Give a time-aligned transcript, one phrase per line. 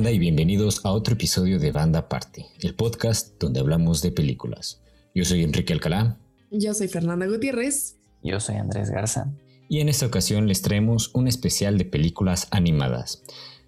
[0.00, 4.80] banda y bienvenidos a otro episodio de Banda Party, el podcast donde hablamos de películas.
[5.14, 6.16] Yo soy Enrique Alcalá.
[6.50, 7.98] Yo soy Fernanda Gutiérrez.
[8.22, 9.30] Yo soy Andrés Garza.
[9.68, 13.22] Y en esta ocasión les traemos un especial de películas animadas.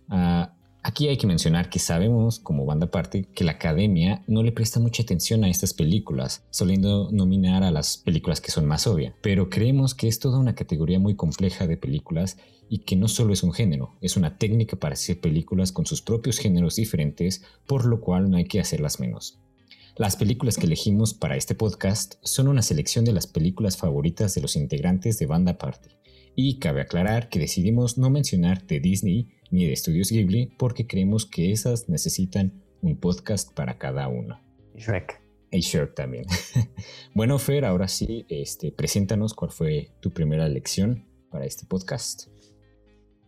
[0.08, 0.54] Ah,
[0.84, 4.80] Aquí hay que mencionar que sabemos, como banda aparte, que la academia no le presta
[4.80, 9.48] mucha atención a estas películas, soliendo nominar a las películas que son más obvias, pero
[9.48, 12.36] creemos que es toda una categoría muy compleja de películas
[12.68, 16.02] y que no solo es un género, es una técnica para hacer películas con sus
[16.02, 19.38] propios géneros diferentes, por lo cual no hay que hacerlas menos.
[19.96, 24.40] Las películas que elegimos para este podcast son una selección de las películas favoritas de
[24.40, 25.90] los integrantes de Banda Party.
[26.34, 31.26] Y cabe aclarar que decidimos no mencionar de Disney ni de Estudios Ghibli porque creemos
[31.26, 34.40] que esas necesitan un podcast para cada uno.
[34.74, 35.20] Shrek.
[35.52, 36.24] Y Shrek también.
[37.14, 42.28] bueno, Fer, ahora sí, este, preséntanos cuál fue tu primera lección para este podcast.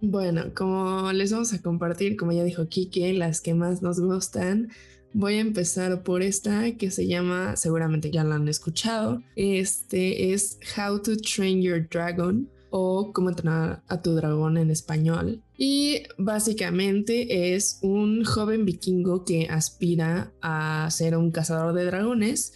[0.01, 4.71] Bueno, como les vamos a compartir, como ya dijo Kike, las que más nos gustan,
[5.13, 10.59] voy a empezar por esta que se llama, seguramente ya la han escuchado, este es
[10.77, 15.45] How to Train Your Dragon o Cómo entrenar a tu dragón en español.
[15.57, 22.53] Y básicamente es un joven vikingo que aspira a ser un cazador de dragones.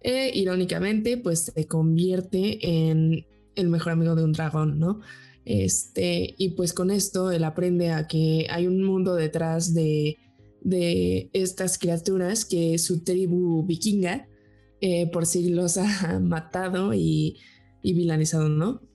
[0.00, 5.00] E irónicamente, pues se convierte en el mejor amigo de un dragón, ¿no?
[5.44, 10.18] Este, y pues con esto él aprende a que hay un mundo detrás de,
[10.60, 14.28] de estas criaturas que su tribu vikinga
[14.80, 17.38] eh, por siglos ha matado y,
[17.82, 18.87] y vilanizado, ¿no?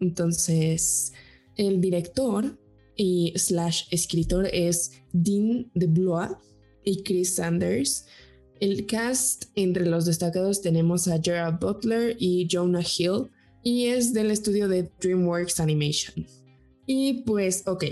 [0.00, 1.12] Entonces,
[1.56, 2.58] el director
[2.96, 6.32] y slash escritor es Dean DeBlois
[6.84, 8.06] y Chris Sanders.
[8.60, 13.30] El cast entre los destacados tenemos a Gerard Butler y Jonah Hill
[13.62, 16.26] y es del estudio de DreamWorks Animation.
[16.86, 17.84] Y pues, ok,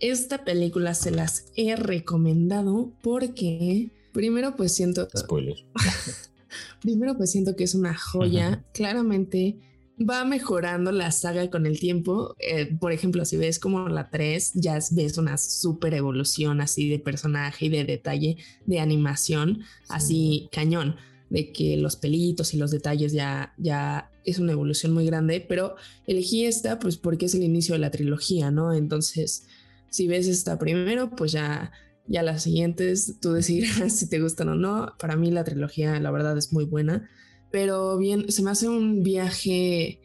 [0.00, 5.08] esta película se las he recomendado porque primero pues siento...
[5.16, 5.56] Spoiler.
[6.80, 8.64] primero pues siento que es una joya.
[8.74, 9.58] Claramente
[9.98, 12.34] va mejorando la saga con el tiempo.
[12.38, 16.98] Eh, por ejemplo, si ves como la 3, ya ves una super evolución así de
[16.98, 18.36] personaje y de detalle
[18.66, 20.96] de animación, así cañón,
[21.30, 25.76] de que los pelitos y los detalles ya, ya es una evolución muy grande, pero
[26.06, 28.72] elegí esta pues porque es el inicio de la trilogía, ¿no?
[28.72, 29.46] Entonces,
[29.90, 31.72] si ves esta primero, pues ya...
[32.08, 34.92] Ya las siguientes, tú decidirás si te gustan o no.
[34.98, 37.08] Para mí la trilogía, la verdad, es muy buena
[37.52, 40.00] pero bien, se me hace un viaje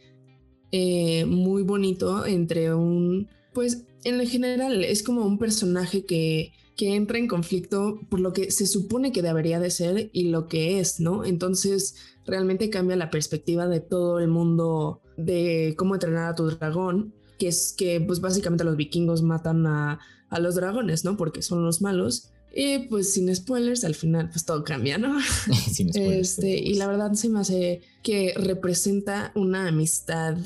[0.71, 7.17] eh, muy bonito entre un, pues en general es como un personaje que, que entra
[7.17, 10.99] en conflicto por lo que se supone que debería de ser y lo que es,
[10.99, 11.23] ¿no?
[11.25, 17.13] Entonces realmente cambia la perspectiva de todo el mundo de cómo entrenar a tu dragón,
[17.39, 21.15] que es que pues básicamente los vikingos matan a, a los dragones, ¿no?
[21.15, 25.19] Porque son los malos y pues sin spoilers, al final pues todo cambia, ¿no?
[25.71, 26.39] sin spoilers.
[26.39, 30.39] Este, y la verdad se me hace que representa una amistad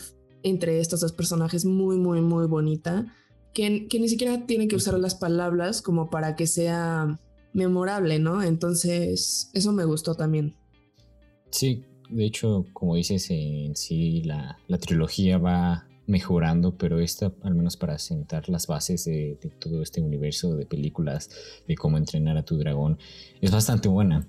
[0.43, 3.15] entre estos dos personajes muy, muy, muy bonita,
[3.53, 7.17] que, que ni siquiera tiene que usar las palabras como para que sea
[7.53, 8.43] memorable, ¿no?
[8.43, 10.57] Entonces, eso me gustó también.
[11.49, 17.55] Sí, de hecho, como dices, en sí la, la trilogía va mejorando, pero esta, al
[17.55, 21.29] menos para sentar las bases de, todo este universo de películas,
[21.67, 22.99] de cómo entrenar a tu dragón,
[23.41, 24.27] es bastante buena.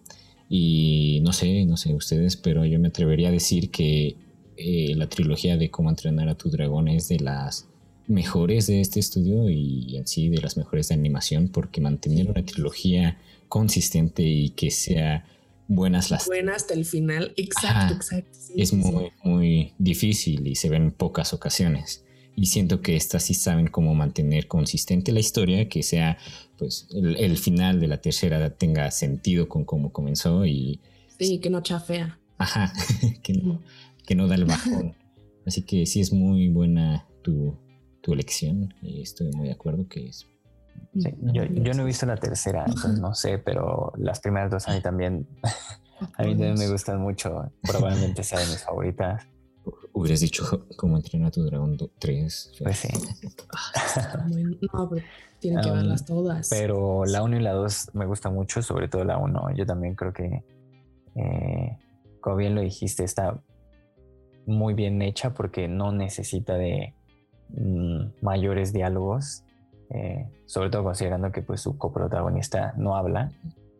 [0.48, 4.16] Y no sé, no sé ustedes, pero yo me atrevería a decir que
[4.56, 7.69] eh, la trilogía de cómo entrenar a tu dragón es de las
[8.06, 12.44] mejores de este estudio y en sí de las mejores de animación, porque mantener una
[12.44, 13.19] trilogía
[13.49, 15.26] consistente y que sea
[15.74, 16.26] buenas las.
[16.26, 18.38] Buenas hasta el final, exacto, exacto.
[18.54, 22.04] es muy, muy difícil y se ven pocas ocasiones.
[22.34, 26.16] Y siento que estas sí saben cómo mantener consistente la historia, que sea,
[26.56, 30.80] pues, el, final de la tercera tenga sentido con cómo comenzó y.
[31.18, 32.18] Sí, que no chafea.
[32.38, 32.72] Ajá,
[33.22, 33.62] que no,
[34.06, 34.96] que no da el bajón.
[35.44, 37.58] Así que sí es muy buena tu,
[38.00, 40.26] tu elección y estoy muy de acuerdo que es
[40.94, 44.74] yo, yo, no he visto la tercera, entonces no sé, pero las primeras dos a
[44.74, 45.26] mí también,
[46.16, 47.50] a mí también me gustan mucho.
[47.62, 49.26] Probablemente sea de mis favoritas.
[49.92, 52.52] Hubieras dicho cómo entrenar a tu dragón 3.
[52.62, 52.88] Pues sí.
[54.72, 55.06] no, pero
[55.38, 56.48] tienen que verlas todas.
[56.50, 59.54] Pero la 1 y la 2 me gusta mucho, sobre todo la 1.
[59.54, 60.44] Yo también creo que,
[61.14, 61.78] eh,
[62.20, 63.40] como bien lo dijiste, está
[64.46, 66.94] muy bien hecha porque no necesita de
[67.50, 69.44] mm, mayores diálogos
[69.94, 73.30] eh, sobre todo considerando que pues su coprotagonista no habla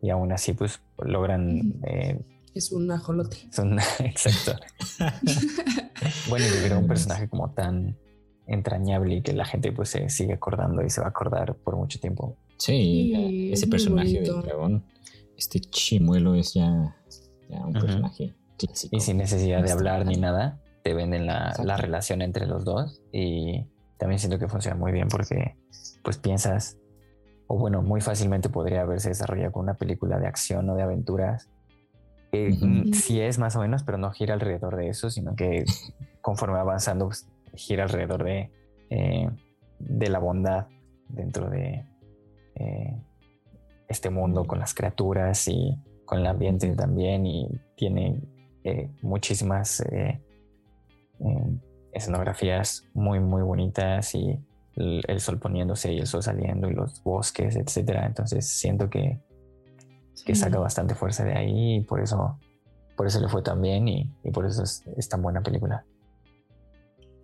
[0.01, 1.73] y aún así pues logran...
[1.83, 2.21] Eh,
[2.53, 3.37] es un ajolote.
[3.99, 4.53] exacto.
[6.29, 7.97] bueno, y un personaje como tan
[8.45, 11.75] entrañable y que la gente pues se sigue acordando y se va a acordar por
[11.77, 12.37] mucho tiempo.
[12.57, 14.85] Sí, ese personaje del dragón,
[15.35, 16.95] este chimuelo es ya,
[17.49, 18.95] un personaje clásico.
[18.95, 23.01] Y sin necesidad de hablar ni nada, te venden la, la, relación entre los dos
[23.11, 23.65] y
[23.97, 25.55] también siento que funciona muy bien porque
[26.03, 26.77] pues piensas,
[27.47, 31.49] o bueno, muy fácilmente podría haberse desarrollado con una película de acción o de aventuras.
[32.31, 32.51] Que
[32.93, 35.65] sí es más o menos, pero no gira alrededor de eso, sino que
[36.21, 38.51] conforme avanzando pues, gira alrededor de,
[38.89, 39.29] eh,
[39.79, 40.67] de la bondad
[41.09, 41.85] dentro de
[42.55, 43.01] eh,
[43.87, 48.19] este mundo con las criaturas y con el ambiente también y tiene
[48.63, 49.83] eh, muchísimas
[51.91, 54.39] escenografías muy muy bonitas y
[54.75, 58.05] el, sol poniéndose y el sol saliendo y los bosques, etcétera.
[58.05, 59.19] Entonces siento que,
[60.25, 62.39] que saca bastante fuerza de ahí y por eso,
[62.95, 65.85] por eso le fue tan bien y, por eso es, tan buena película.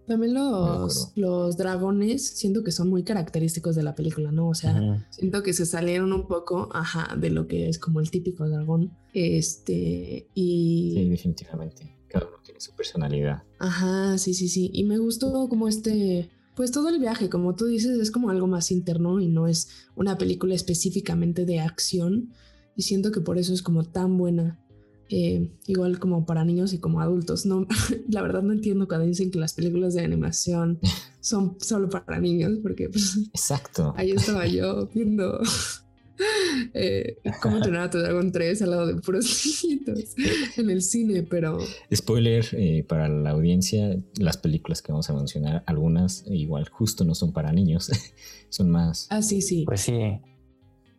[0.07, 4.49] También los, los dragones siento que son muy característicos de la película, ¿no?
[4.49, 8.09] O sea, siento que se salieron un poco, ajá, de lo que es como el
[8.09, 8.91] típico dragón.
[9.13, 10.93] Este, y...
[10.95, 11.95] Sí, definitivamente.
[12.07, 13.43] Cada uno tiene su personalidad.
[13.59, 14.71] Ajá, sí, sí, sí.
[14.73, 18.45] Y me gustó como este, pues todo el viaje, como tú dices, es como algo
[18.45, 22.33] más interno y no es una película específicamente de acción.
[22.75, 24.59] Y siento que por eso es como tan buena.
[25.07, 27.45] Eh, igual como para niños y como adultos.
[27.45, 27.65] No,
[28.09, 30.81] la verdad no entiendo cuando dicen que las películas de animación
[31.21, 33.93] son solo para niños, porque pues, Exacto.
[33.95, 35.39] Ahí estaba yo viendo
[36.73, 39.63] eh, cómo entrenar a tu dragón 3 al lado de puros
[40.57, 41.59] en el cine, pero...
[41.93, 47.15] Spoiler eh, para la audiencia, las películas que vamos a mencionar, algunas igual justo no
[47.15, 47.89] son para niños,
[48.49, 49.07] son más...
[49.09, 49.63] Ah, sí, sí.
[49.65, 50.21] Pues sí,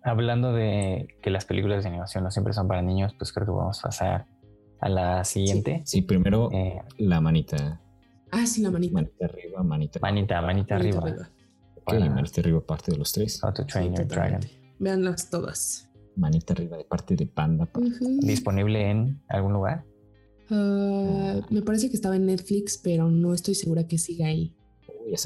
[0.02, 3.52] hablando de que las películas de animación no siempre son para niños, pues creo que
[3.52, 4.26] vamos a pasar
[4.80, 5.82] a la siguiente.
[5.84, 7.80] Sí, primero eh, la manita.
[8.30, 8.94] Ah, sí, la manita.
[8.94, 10.00] Manita arriba, manita.
[10.00, 11.30] Manita, manita, arriba.
[11.84, 13.42] Ok, manita arriba parte de los tres.
[13.42, 14.40] How to Train Your Dragon.
[14.80, 15.88] Veanlas todas.
[16.16, 17.68] Manita arriba de parte de Panda.
[18.20, 19.84] ¿Disponible en algún lugar?
[20.50, 24.56] Ah, me parece que estaba en Netflix, pero no estoy segura que siga ahí.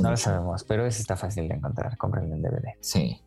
[0.03, 1.97] no lo sabemos, pero ese está fácil de encontrar.
[1.97, 2.75] Cómprenlo en DVD.
[2.81, 3.21] Sí.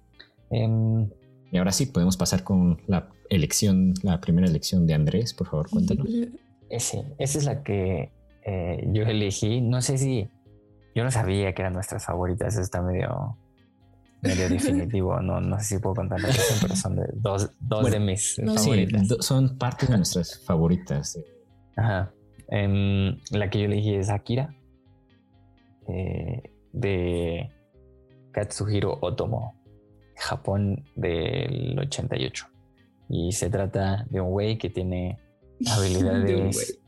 [0.52, 1.10] Em,
[1.52, 5.70] y ahora sí, podemos pasar con la elección, la primera elección de Andrés, por favor,
[5.70, 6.08] cuéntanos.
[6.70, 8.12] Ese, esa es la que
[8.46, 9.62] eh, yo elegí.
[9.62, 10.30] No sé si
[10.94, 12.54] yo no sabía que eran nuestras favoritas.
[12.54, 13.38] Eso está medio
[14.22, 15.20] medio definitivo.
[15.22, 16.30] No, no sé si puedo contar la
[16.62, 19.08] pero son de dos, dos de mis favoritas.
[19.20, 21.20] son parte de nuestras favoritas.
[21.76, 22.12] Ajá.
[22.50, 24.56] Em, la que yo elegí es Akira,
[25.88, 26.42] eh,
[26.72, 27.50] de
[28.32, 29.62] Katsuhiro Otomo,
[30.16, 32.48] Japón del 88.
[33.10, 35.18] Y se trata de un güey que tiene
[35.72, 36.80] habilidades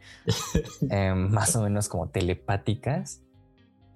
[0.90, 3.24] em, más o menos como telepáticas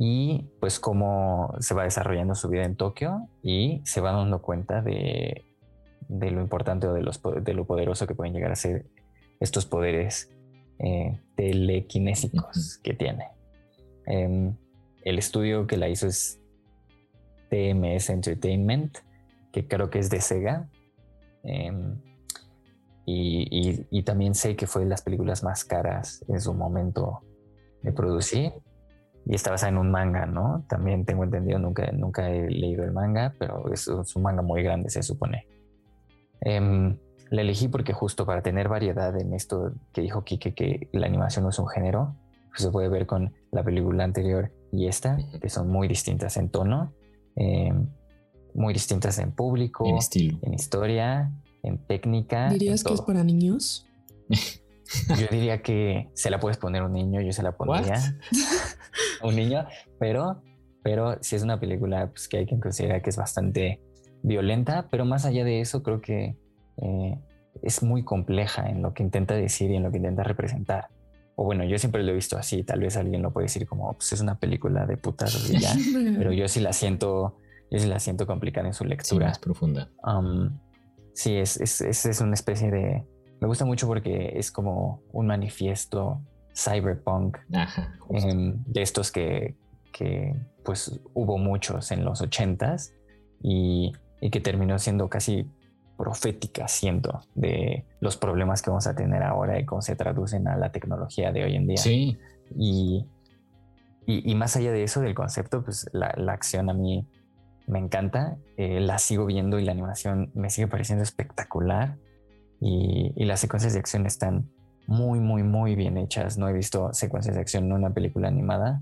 [0.06, 4.82] y pues cómo se va desarrollando su vida en Tokio y se va dando cuenta
[4.82, 5.46] de,
[6.10, 8.86] lo importante o de, los, de lo poderoso que pueden llegar a ser
[9.40, 10.30] estos poderes
[10.80, 13.30] eh, telequinésicos que tiene.
[14.06, 14.58] Em,
[15.06, 16.38] el estudio que la hizo es
[17.50, 18.98] TMS Entertainment,
[19.54, 20.70] que creo que es de Sega.
[21.44, 21.96] Em,
[23.06, 27.22] y, y, también sé que fue de las películas más caras en su momento
[27.84, 28.52] de producir
[29.26, 30.66] y está basada en un manga, ¿no?
[30.68, 34.90] También tengo entendido, nunca, nunca he leído el manga, pero es, un manga muy grande,
[34.90, 35.48] se supone.
[36.42, 36.96] Eh,
[37.34, 41.44] la elegí porque justo para tener variedad en esto que dijo Kike, que la animación
[41.44, 42.16] no es un género,
[42.50, 46.50] pues se puede ver con la película anterior y esta, que son muy distintas en
[46.50, 46.94] tono,
[47.36, 47.88] em,
[48.54, 51.32] muy distintas en público, en estilo, en historia,
[51.64, 52.50] en técnica.
[52.50, 53.88] ¿Dirías que es para niños?
[55.20, 57.96] Yo diría que se la puedes poner un niño, yo se la pondría
[59.22, 59.66] a un niño,
[60.00, 60.42] pero,
[60.84, 63.82] pero si es una película pues, que hay que considerar que es bastante
[64.22, 66.36] violenta, pero más allá de eso creo que
[66.82, 67.20] eh,
[67.62, 70.90] es muy compleja en lo que intenta decir y en lo que intenta representar.
[71.36, 73.94] O bueno, yo siempre lo he visto así, tal vez alguien lo puede decir como,
[73.94, 75.74] pues es una película de putas y ya,
[76.18, 77.38] pero yo sí la siento,
[77.72, 79.28] yo sí la siento complicada en su lectura.
[79.28, 79.90] más profunda.
[80.04, 80.60] Um,
[81.14, 83.04] sí, es, es, es una especie de,
[83.42, 86.22] me gusta mucho porque es como un manifiesto
[86.56, 89.56] cyberpunk de estos que,
[89.92, 92.94] que, pues hubo muchos en los ochentas
[93.42, 95.50] y, y que terminó siendo casi
[95.98, 100.56] profética, siento, de los problemas que vamos a tener ahora y cómo se traducen a
[100.56, 101.78] la tecnología de hoy en día.
[101.78, 102.18] Sí.
[102.58, 103.06] Y,
[104.06, 107.08] y, más allá de eso, del concepto, pues la, la acción a mí
[107.68, 111.98] me encanta, eh, la sigo viendo y la animación me sigue pareciendo espectacular
[112.64, 114.50] y, las secuencias de acción están
[114.88, 116.38] muy, muy, muy bien hechas.
[116.38, 118.82] No he visto secuencias de acción en una película animada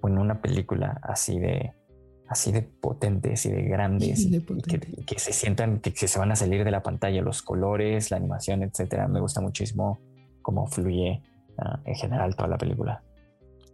[0.00, 1.72] o en una película así de,
[2.28, 4.40] así de potentes y de grandes y,
[5.06, 8.62] que, se sientan que, se van a salir de la pantalla, los colores, la animación,
[8.62, 9.06] etcétera.
[9.06, 10.00] Me gusta muchísimo
[10.42, 11.22] cómo fluye
[11.58, 13.04] ah, en general toda la película.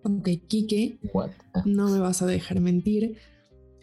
[0.03, 1.63] Ok, Kike, ah.
[1.65, 3.17] no me vas a dejar mentir.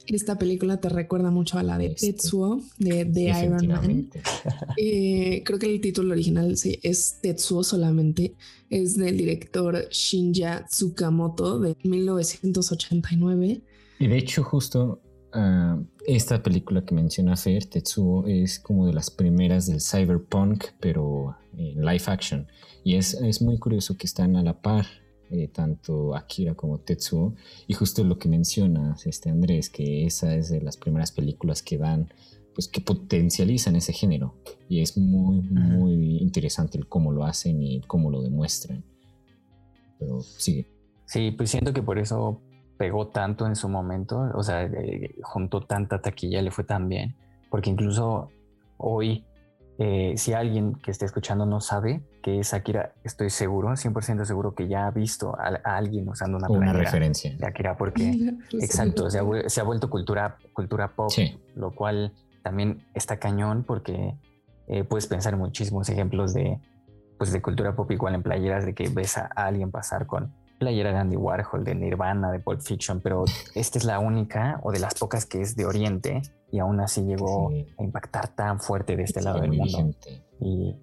[0.08, 3.02] Esta película te recuerda mucho a la de este, Tetsuo, de,
[3.44, 4.10] Iron Man.
[4.78, 8.36] Eh, creo que el título original sí, es Tetsuo solamente.
[8.70, 13.62] Es del director Shinja Tsukamoto de 1989.
[14.00, 15.02] Y de hecho, justo
[15.34, 21.36] ah, esta película que menciona Fer, Tetsuo, es como de las primeras del cyberpunk, pero
[21.58, 22.48] en live action.
[22.84, 24.86] Y es, es muy curioso que están a la par
[25.32, 27.36] eh, tanto Akira como Tetsuo.
[27.68, 31.78] Y justo lo que mencionas, este Andrés, que esa es de las primeras películas que
[31.78, 32.10] dan,
[32.54, 34.36] pues que potencializan ese género.
[34.70, 38.84] Y es muy, muy interesante el cómo lo hacen y cómo lo demuestran.
[40.00, 40.68] Pero sigue.
[41.06, 42.42] Sí, pues siento que por eso
[42.78, 47.16] pegó tanto en su momento, o sea, eh, juntó tanta taquilla, le fue tan bien,
[47.50, 48.30] porque incluso
[48.78, 49.24] hoy
[49.78, 54.56] eh, si alguien que esté escuchando no sabe que es Akira, estoy seguro, 100% seguro
[54.56, 57.36] que ya ha visto a, alguien usando una, una referencia.
[57.36, 61.12] de Akira, porque exacto, se ha, vuelto cultura, cultura pop,
[61.56, 64.16] lo cual también está cañón porque
[64.68, 66.60] eh, puedes pensar en muchísimos ejemplos de,
[67.18, 70.92] pues de cultura pop igual en playeras, de que ves a alguien pasar con playera
[70.92, 74.80] de Andy Warhol, de Nirvana, de Pulp Fiction, pero esta es la única o de
[74.80, 76.22] las pocas que es de Oriente
[76.52, 79.96] y aún así llegó a impactar tan fuerte de este lado del mundo.
[80.40, 80.76] Y,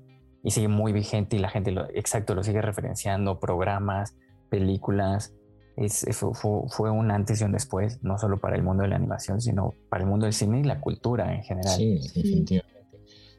[0.43, 4.17] y, sigue muy vigente y la gente, lo, exacto, lo sigue referenciando, programas,
[4.51, 5.35] películas.
[5.77, 6.33] Es, fue,
[6.69, 9.73] fue, un antes y un después, no solo para el mundo de la animación, sino
[9.89, 11.75] para el mundo del cine y la cultura en general.
[11.75, 12.72] Sí, definitivamente.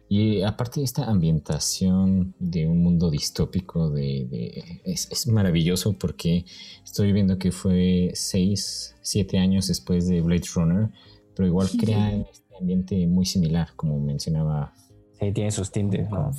[0.10, 6.46] Y aparte de esta ambientación de un mundo distópico, de, es, es, maravilloso porque
[6.84, 10.90] estoy viendo que fue seis, siete años después de Blade Runner
[11.36, 14.74] pero igual crea este ambiente muy similar, como mencionaba.
[15.20, 16.32] Sí, tiene sus tintes, ¿no?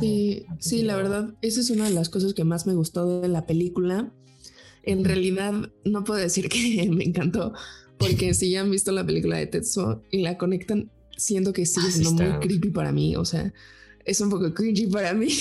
[0.00, 3.28] sí, sí, la verdad, esa es una de las cosas que más me gustó de
[3.28, 4.12] la película.
[4.82, 5.52] En realidad,
[5.84, 7.52] no puedo decir que me encantó,
[7.98, 11.90] porque si ya han visto la película de Tetsuo y la conectan, siento que sigue
[11.90, 13.16] siendo muy creepy para mí.
[13.16, 13.52] O sea,
[14.04, 15.28] es un poco cringy para mí.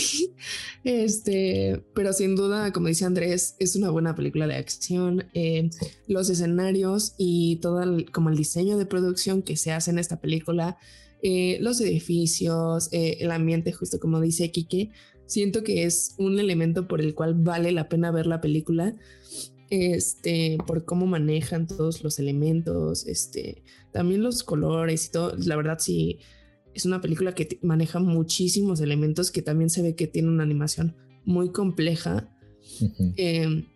[0.83, 5.25] Este, pero sin duda, como dice Andrés, es una buena película de acción.
[5.33, 5.69] Eh,
[6.07, 10.19] los escenarios y todo el, como el diseño de producción que se hace en esta
[10.19, 10.77] película,
[11.21, 14.91] eh, los edificios, eh, el ambiente, justo como dice Kike,
[15.25, 18.93] siento que es un elemento por el cual vale la pena ver la película.
[19.69, 25.35] Este, por cómo manejan todos los elementos, este, también los colores y todo.
[25.37, 26.19] La verdad, sí
[26.73, 30.95] es una película que maneja muchísimos elementos que también se ve que tiene una animación
[31.25, 32.29] muy compleja.
[33.17, 33.67] Em,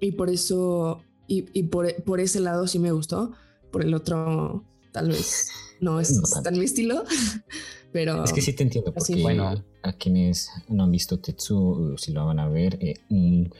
[0.00, 3.32] y por eso, y, por, ese lado sí me gustó.
[3.70, 5.50] Por el otro, tal vez
[5.80, 7.04] no es tan mi estilo.
[7.92, 12.12] Pero es que sí te entiendo, porque bueno, a quienes no han visto Tetsu, si
[12.12, 13.50] lo van a ver, eh, un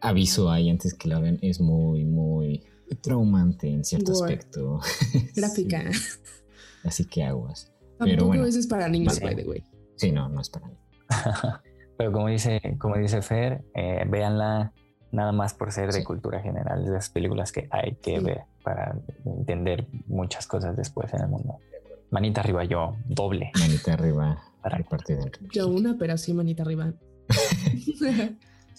[0.00, 2.62] aviso ahí antes que la vean es muy, muy
[3.00, 4.80] traumante en cierto aspecto.
[5.36, 5.84] Gráfica.
[6.84, 7.72] Así que aguas.
[7.98, 9.64] Pero bueno, es para niños, by the way.
[9.96, 10.82] Sí, no, no es para niños.
[11.98, 14.72] Pero como dice, como dice Fer, eh, véanla
[15.12, 18.98] nada más por ser de cultura general, de las películas que hay que ver para
[19.24, 21.58] entender muchas cosas después en el mundo.
[22.10, 23.50] Manita arriba yo, doble.
[23.58, 26.92] Manita arriba para parte de Yo una, pero sí manita arriba.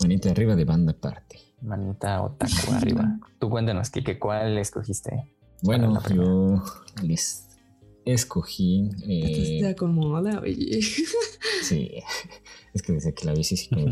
[0.01, 1.39] Manita arriba de banda parte.
[1.61, 3.19] Manita otaku arriba.
[3.39, 5.31] Tú cuéntanos, Kike, ¿cuál escogiste?
[5.63, 6.63] Bueno, yo
[7.03, 7.47] les
[8.05, 8.89] escogí.
[9.07, 10.81] Eh, te acomoda, oye.
[11.63, 11.91] sí,
[12.73, 13.85] es que desde que la vi sí, sí me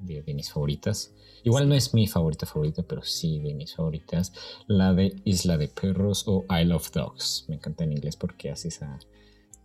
[0.00, 1.14] de, de, mis favoritas.
[1.44, 4.32] Igual no es mi favorita favorita, pero sí de mis favoritas.
[4.66, 7.46] La de Isla de Perros o I Love Dogs.
[7.48, 8.86] Me encanta en inglés porque hace ese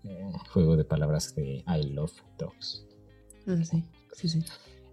[0.04, 2.86] eh, juego de palabras de I Love Dogs.
[3.48, 3.84] Ah, sí,
[4.14, 4.44] sí, sí.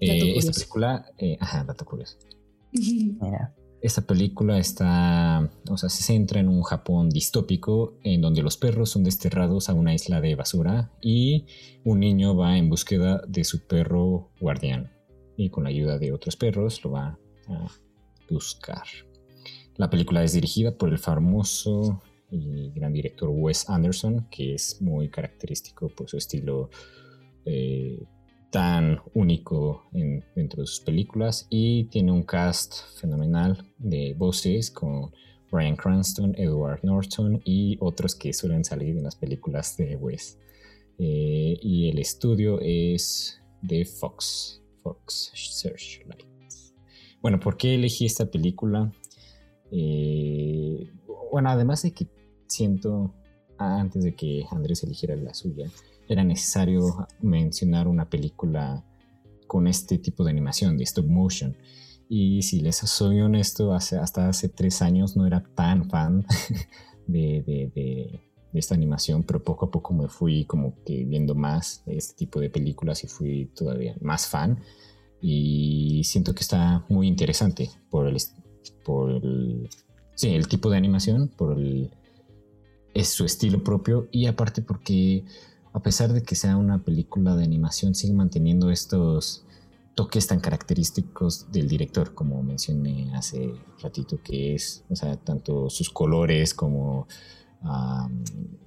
[0.00, 2.18] Eh, esta película, eh, ajá, dato curioso.
[2.72, 3.54] Mira.
[3.82, 8.90] Esta película está, o sea, se centra en un Japón distópico en donde los perros
[8.90, 11.46] son desterrados a una isla de basura y
[11.84, 14.90] un niño va en búsqueda de su perro guardián
[15.36, 17.68] y con la ayuda de otros perros lo va a
[18.30, 18.82] buscar.
[19.76, 25.08] La película es dirigida por el famoso y gran director Wes Anderson, que es muy
[25.10, 26.70] característico por su estilo
[27.44, 28.02] eh,
[28.50, 35.10] tan único dentro de sus películas y tiene un cast fenomenal de voces con
[35.50, 40.38] Brian Cranston, Edward Norton y otros que suelen salir en las películas de Wes.
[40.98, 46.24] Eh, y el estudio es de Fox, Fox Searchlight.
[47.20, 48.92] Bueno, ¿por qué elegí esta película?
[49.70, 50.90] Eh,
[51.30, 52.06] bueno, además de que
[52.46, 53.14] siento,
[53.58, 55.68] antes de que Andrés eligiera la suya,
[56.08, 58.84] era necesario mencionar una película
[59.46, 61.56] con este tipo de animación, de stop motion.
[62.08, 66.24] Y si les soy honesto, hasta hace tres años no era tan fan
[67.06, 68.20] de,
[68.52, 72.40] esta animación, pero poco a poco me fui como que viendo más de este tipo
[72.40, 74.60] de películas y fui todavía más fan.
[75.20, 78.16] Y siento que está muy interesante por el,
[78.84, 79.68] por el,
[80.14, 81.90] sí, el tipo de animación, por el,
[82.94, 85.24] es su estilo propio y aparte porque
[85.76, 89.44] a pesar de que sea una película de animación sigue manteniendo estos
[89.94, 93.52] toques tan característicos del director, como mencioné hace
[93.82, 97.06] ratito, que es, o sea, tanto sus colores como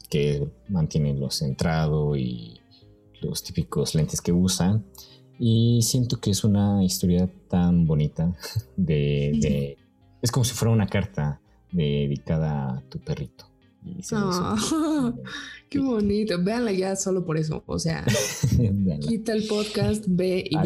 [0.07, 2.59] que mantienen lo centrado y
[3.21, 4.85] los típicos lentes que usan.
[5.39, 8.35] Y siento que es una historia tan bonita
[8.77, 9.77] de,
[10.21, 13.48] es como si fuera una carta dedicada a tu perrito.
[14.11, 14.55] Ah,
[15.69, 16.41] qué bonito.
[16.43, 17.63] Véanla ya solo por eso.
[17.65, 18.05] O sea,
[19.01, 20.63] quita el podcast, ve y ah,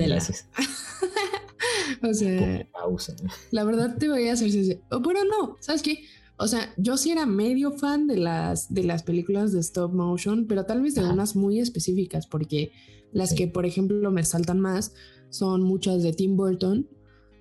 [2.09, 3.15] o sea,
[3.51, 4.81] la verdad te voy a hacer.
[5.01, 5.99] Bueno, no, ¿sabes qué?
[6.37, 10.47] O sea, yo sí era medio fan de las, de las películas de stop motion,
[10.47, 12.71] pero tal vez de unas muy específicas, porque
[13.11, 14.93] las que, por ejemplo, me saltan más
[15.29, 16.87] son muchas de Tim Burton,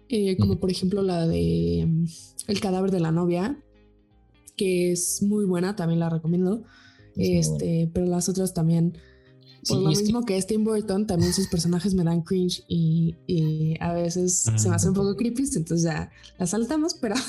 [0.09, 2.05] eh, como por ejemplo la de mm,
[2.49, 3.63] El cadáver de la novia,
[4.57, 6.65] que es muy buena, también la recomiendo.
[7.17, 8.99] este, pero las otras también.
[9.69, 10.37] Por lo mismo que...
[10.37, 14.89] es Tim Burton, también sus personajes me dan cringe y, a veces se me hace
[14.89, 17.15] un poco creepy, entonces ya las saltamos, pero.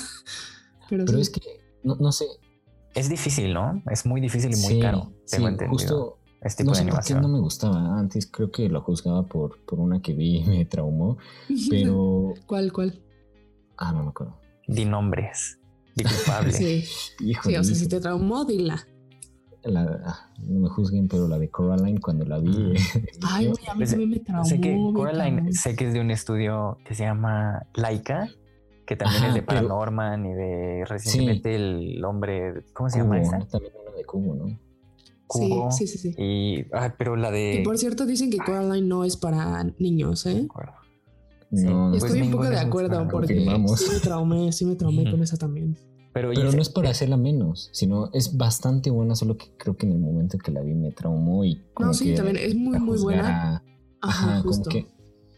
[0.90, 1.40] Pero, pero es que,
[1.82, 2.26] no, sé.
[2.94, 3.82] Es difícil, ¿no?
[3.90, 5.14] Es muy difícil y muy caro.
[5.26, 5.72] Tengo entendido.
[5.72, 7.20] Justo, este tipo no sé de animación.
[7.20, 7.98] Por qué no me gustaba.
[7.98, 11.16] Antes creo que lo juzgaba por, por una que vi y me traumó,
[11.70, 12.34] pero.
[12.46, 13.02] ¿Cuál, cuál?
[13.78, 14.38] Ah, no me acuerdo.
[14.68, 15.58] Di nombres
[16.02, 16.52] culpable.
[16.52, 16.82] Sí.
[16.82, 18.86] sí, o sea, si te traumó, dila.
[19.66, 22.50] Ah, no me juzguen, pero la de Coraline cuando la vi.
[22.50, 22.74] Mm.
[23.22, 24.44] Ay, a mí también me traumó.
[24.44, 28.28] Sé que Coraline, sé que es de un estudio que se llama Laika,
[28.86, 32.64] que también es de Paranorman y de recientemente el hombre.
[32.74, 33.38] ¿Cómo se llama esa?
[33.38, 34.58] También una de Cubo, ¿no?
[35.26, 35.70] Cubo.
[35.72, 36.14] Sí, sí, sí.
[36.18, 36.66] Y,
[36.98, 37.60] pero la de.
[37.60, 40.46] Y por cierto, dicen que Coraline no es para niños, ¿eh?
[40.46, 40.83] No,
[41.50, 45.76] Estoy un poco de acuerdo porque sí me traumé, sí me traumé con esa también.
[46.12, 49.92] Pero, no es por hacerla menos, sino es bastante buena, solo que creo que en
[49.92, 52.98] el momento que la vi me traumó y como No, sí, también es muy, muy
[52.98, 53.64] buena.
[54.00, 54.86] Ajá, como que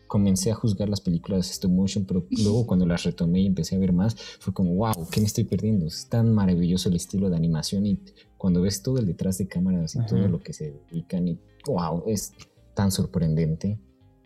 [0.07, 3.77] comencé a juzgar las películas de stop motion, pero luego cuando las retomé y empecé
[3.77, 5.87] a ver más, fue como, wow, ¿qué me estoy perdiendo?
[5.87, 7.99] Es tan maravilloso el estilo de animación y
[8.37, 12.05] cuando ves todo el detrás de cámaras y todo lo que se dedican y, wow,
[12.07, 12.33] es
[12.75, 13.79] tan sorprendente.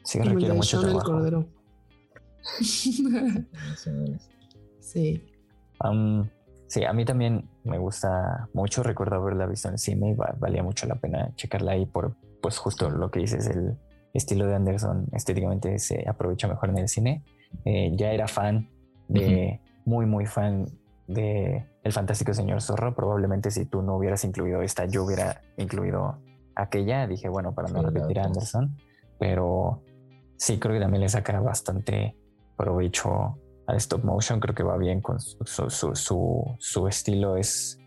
[0.02, 0.98] Sí, requiere mucho trabajo.
[0.98, 1.59] El cordero.
[4.80, 5.24] sí.
[6.66, 8.82] sí, a mí también me gusta mucho.
[8.82, 12.58] Recuerdo haberla visto en el cine y valía mucho la pena checarla ahí por, pues
[12.58, 13.78] justo lo que dices, el
[14.14, 17.24] estilo de Anderson estéticamente se aprovecha mejor en el cine.
[17.64, 18.68] Eh, ya era fan
[19.08, 20.66] de, muy, muy fan
[21.06, 22.94] de El Fantástico Señor Zorro.
[22.94, 26.18] Probablemente si tú no hubieras incluido esta, yo hubiera incluido
[26.54, 27.06] aquella.
[27.06, 28.76] Dije, bueno, para no repetir a Anderson,
[29.18, 29.82] pero
[30.36, 32.16] sí creo que también le saca bastante
[32.60, 37.78] provecho al stop motion, creo que va bien con su, estilo, es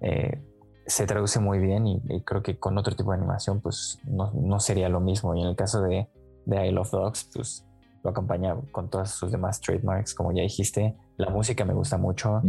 [0.00, 0.42] eh,
[0.86, 4.88] se traduce muy bien y, creo que con otro tipo de animación pues no, sería
[4.88, 5.34] lo mismo.
[5.34, 6.08] Y en el caso de,
[6.46, 7.66] de I Love Dogs, pues
[8.02, 10.96] lo acompaña con todas sus demás trademarks, como ya dijiste.
[11.16, 12.40] La música me gusta mucho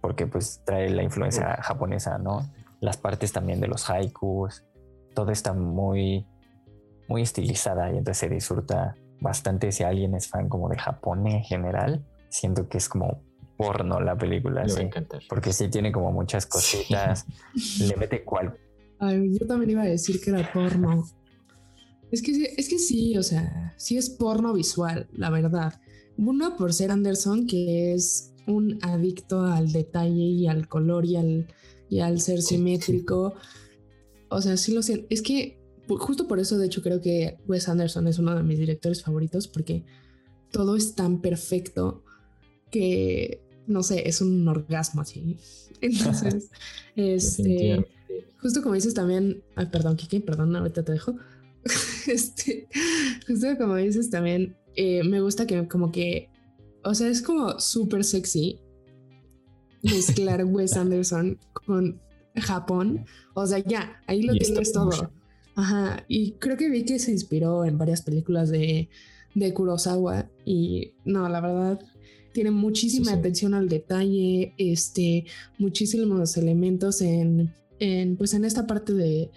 [0.00, 2.40] porque pues trae la influencia japonesa, ¿no?
[2.80, 4.64] Las partes también de los haikus,
[5.14, 6.26] todo está muy,
[7.08, 11.42] muy estilizada y entonces se disfruta bastante si alguien es fan como de Japón en
[11.42, 12.04] general.
[12.28, 13.22] Siento que es como
[13.56, 14.66] porno la película.
[15.28, 17.26] Porque sí tiene como muchas cositas.
[17.80, 18.56] Le mete cual.
[18.98, 21.04] Ay, yo también iba a decir que era porno.
[22.10, 25.80] Es que, es que sí, o sea, sí es porno visual, la verdad.
[26.16, 31.46] Uno por ser Anderson, que es un adicto al detalle y al color y al,
[31.90, 33.34] y al ser simétrico.
[34.28, 35.06] O sea, sí lo siento.
[35.10, 38.58] Es que justo por eso, de hecho, creo que Wes Anderson es uno de mis
[38.58, 39.84] directores favoritos porque
[40.50, 42.04] todo es tan perfecto
[42.70, 45.38] que, no sé, es un orgasmo así.
[45.80, 46.50] Entonces,
[46.96, 47.86] este,
[48.40, 51.16] justo como dices también, ay, perdón, Kiki, perdón, ahorita te dejo.
[52.06, 52.68] este,
[53.26, 56.30] justo como dices también, eh, me gusta que como que,
[56.84, 58.60] o sea, es como súper sexy
[59.82, 62.00] mezclar Wes Anderson con
[62.36, 63.04] Japón.
[63.34, 65.10] O sea, ya, ahí lo tienes todo.
[65.56, 68.90] Ajá, y creo que vi que se inspiró en varias películas de,
[69.34, 71.80] de Kurosawa y no, la verdad,
[72.32, 75.24] tiene muchísima atención al detalle, este,
[75.58, 79.30] muchísimos elementos en, en, pues en esta parte de,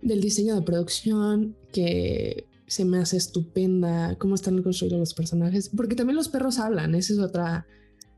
[0.00, 5.96] del diseño de producción que se me hace estupenda, cómo están construidos los personajes, porque
[5.96, 7.66] también los perros hablan, esa es otra,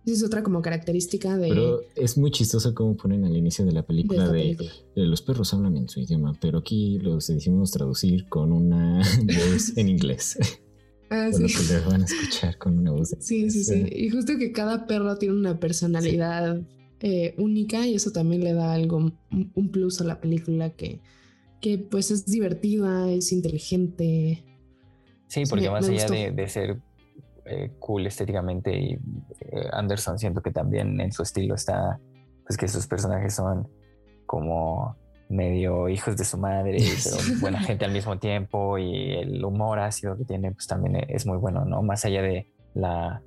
[0.06, 1.48] esa es otra como característica de...
[1.48, 4.56] Pero es muy chistoso cómo ponen al inicio de la película de,
[4.94, 9.88] los perros hablan en su idioma, pero aquí los decidimos traducir con una voz en
[9.88, 10.38] inglés.
[11.08, 11.46] Ah, sí.
[11.46, 13.14] que les van a escuchar con una voz.
[13.20, 13.86] Sí, sí, sí.
[13.92, 16.60] Y justo que cada perro tiene una personalidad
[16.98, 21.00] eh, única y eso también le da algo, un plus a la película que,
[21.60, 24.44] que pues es divertida, es inteligente.
[25.28, 26.80] Sí, porque más allá de, ser
[27.46, 31.98] eh, cool estéticamente y eh, Anderson siento que también en su estilo está,
[32.44, 33.68] pues que sus personajes son
[34.26, 34.96] como
[35.28, 40.16] medio hijos de su madre, pero buena gente al mismo tiempo y el humor ácido
[40.16, 41.82] que tiene pues también es muy bueno, ¿no?
[41.82, 43.22] Más allá de la,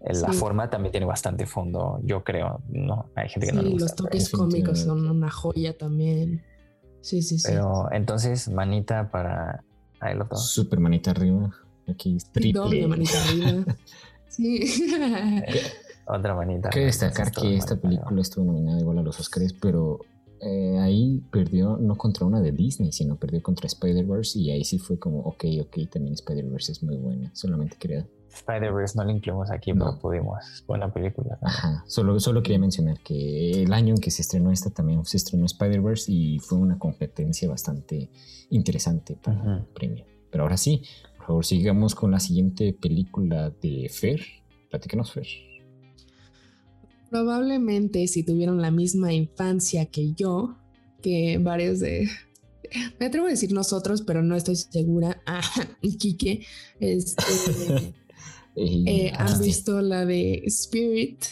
[0.00, 3.10] la forma también tiene bastante fondo, yo creo, ¿no?
[3.14, 3.84] Hay gente que no le gusta.
[3.84, 6.42] los toques cómicos son una joya también.
[7.00, 7.48] Sí, sí, sí.
[7.48, 9.62] Pero entonces, manita para
[10.00, 11.50] ahí lo Super manita arriba.
[11.88, 12.52] Aquí triple.
[12.52, 13.76] Doble manita arriba.
[14.28, 14.64] sí.
[16.06, 16.70] Otra manita.
[16.70, 20.00] Quiero destacar que esta película estuvo nominada igual a los Oscars, pero
[20.40, 24.78] eh, ahí perdió no contra una de Disney, sino perdió contra Spider-Verse y ahí sí
[24.78, 27.30] fue como, ok, ok, también Spider-Verse es muy buena.
[27.34, 29.98] Solamente quería Spider-Verse no la incluimos aquí, no.
[29.98, 30.64] pudimos.
[30.66, 31.38] Buena película.
[31.40, 35.16] Ajá, solo, solo quería mencionar que el año en que se estrenó esta también se
[35.16, 38.10] estrenó Spider-Verse y fue una competencia bastante
[38.50, 40.04] interesante para el premio.
[40.30, 40.82] Pero ahora sí,
[41.24, 44.20] por favor, sigamos con la siguiente película de Fer.
[44.68, 45.26] Platícanos, Fer.
[47.08, 50.58] Probablemente si tuvieron la misma infancia que yo,
[51.00, 52.10] que varios de,
[53.00, 55.22] me atrevo a decir nosotros, pero no estoy segura.
[55.26, 55.40] Ah,
[55.80, 56.44] Kike,
[56.80, 57.94] este,
[58.56, 61.24] Eh, ¿Han visto la de Spirit?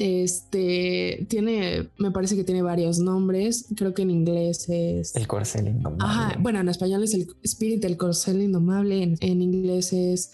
[0.00, 3.66] Este tiene, me parece que tiene varios nombres.
[3.76, 6.04] Creo que en inglés es El Corcel Indomable.
[6.04, 9.02] Ajá, bueno, en español es el Spirit, el Corcel Indomable.
[9.20, 10.32] En, inglés es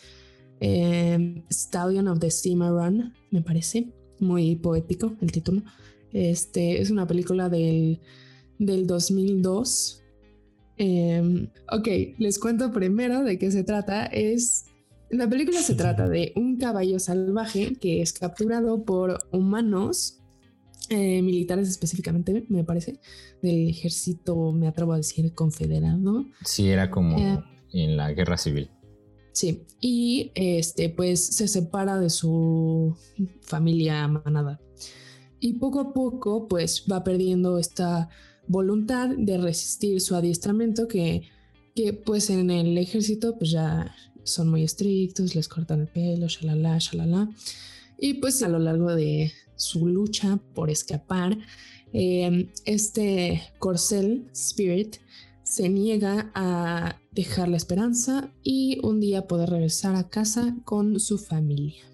[0.61, 3.93] em, Stallion of the Cimarron, me parece.
[4.21, 5.63] Muy poético el título.
[6.13, 8.01] Este es una película del,
[8.61, 10.01] del 2002.
[10.77, 14.07] Em, ok, les cuento primero de qué se trata.
[14.07, 14.67] Es
[15.11, 20.21] la película se trata de un caballo salvaje que es capturado por humanos,
[20.89, 23.01] eh, militares específicamente, me parece,
[23.43, 26.27] del ejército, me atrevo a decir, confederado.
[26.45, 27.39] Sí, era como eh,
[27.73, 28.71] en la guerra civil.
[29.33, 32.97] Sí, y este, pues se separa de su
[33.43, 34.61] familia manada.
[35.41, 38.09] Y poco a poco, pues va perdiendo esta
[38.49, 41.29] voluntad de resistir su adiestramiento que,
[41.75, 43.95] que pues en el ejército, pues ya
[44.27, 47.31] son muy estrictos, les cortan el pelo, shalala, shalala.
[47.99, 51.39] Y pues a lo largo de su lucha por escapar,
[51.93, 54.97] em, este corcel Spirit
[55.43, 61.19] se niega a dejar la esperanza y un día poder regresar a casa con su
[61.19, 61.85] familia.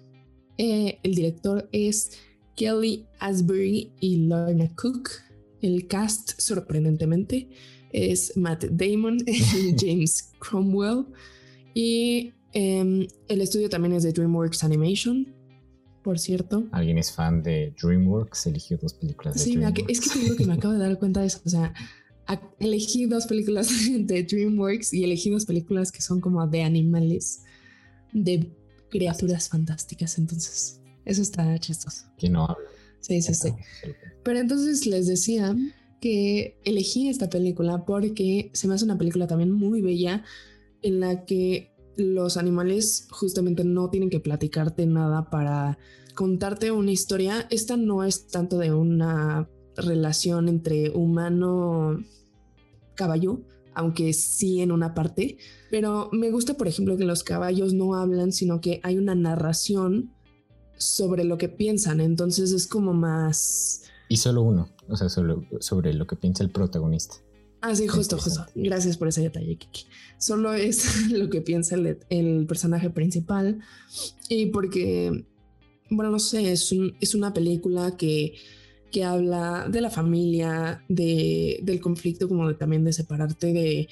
[0.57, 2.11] Eh, el director es
[2.55, 5.09] Kelly Asbury y Lorna Cook.
[5.61, 7.49] El cast, sorprendentemente,
[7.91, 11.05] es Matt Damon y James Cromwell.
[11.73, 15.33] Y em, el estudio también es de DreamWorks Animation,
[16.03, 16.65] por cierto.
[16.71, 18.47] ¿Alguien es fan de DreamWorks?
[18.47, 19.85] Eligió dos películas de sí, DreamWorks.
[19.89, 21.39] es que te digo que me acabo de dar cuenta de eso.
[21.45, 21.73] O sea,
[22.59, 27.43] elegí dos películas de DreamWorks y elegí dos películas que son como de animales,
[28.11, 28.51] de
[28.89, 30.17] criaturas fantásticas.
[30.17, 32.05] Entonces, eso está chistoso.
[32.17, 32.69] Que no habla.
[32.99, 33.49] Sí, sí, sí.
[34.23, 35.55] Pero entonces les decía
[35.99, 40.23] que elegí esta película porque se me hace una película también muy bella
[40.83, 45.77] en la que los animales justamente no tienen que platicarte nada para
[46.15, 47.47] contarte una historia.
[47.49, 51.99] Esta no es tanto de una relación entre humano
[52.95, 53.41] caballo,
[53.73, 55.37] aunque sí en una parte,
[55.71, 60.13] pero me gusta por ejemplo que los caballos no hablan, sino que hay una narración
[60.77, 63.83] sobre lo que piensan, entonces es como más...
[64.09, 67.15] Y solo uno, o sea, solo sobre lo que piensa el protagonista.
[67.65, 68.45] Ah, sí, justo, justo.
[68.55, 69.85] Gracias por ese detalle, Kiki.
[70.17, 71.77] Solo es lo que piensa
[72.09, 73.61] el, personaje principal.
[74.27, 75.23] Y porque,
[75.89, 78.33] bueno, no sé, es, es una película que,
[78.91, 83.87] que, habla de la familia, de, del conflicto, como de, también de separarte de,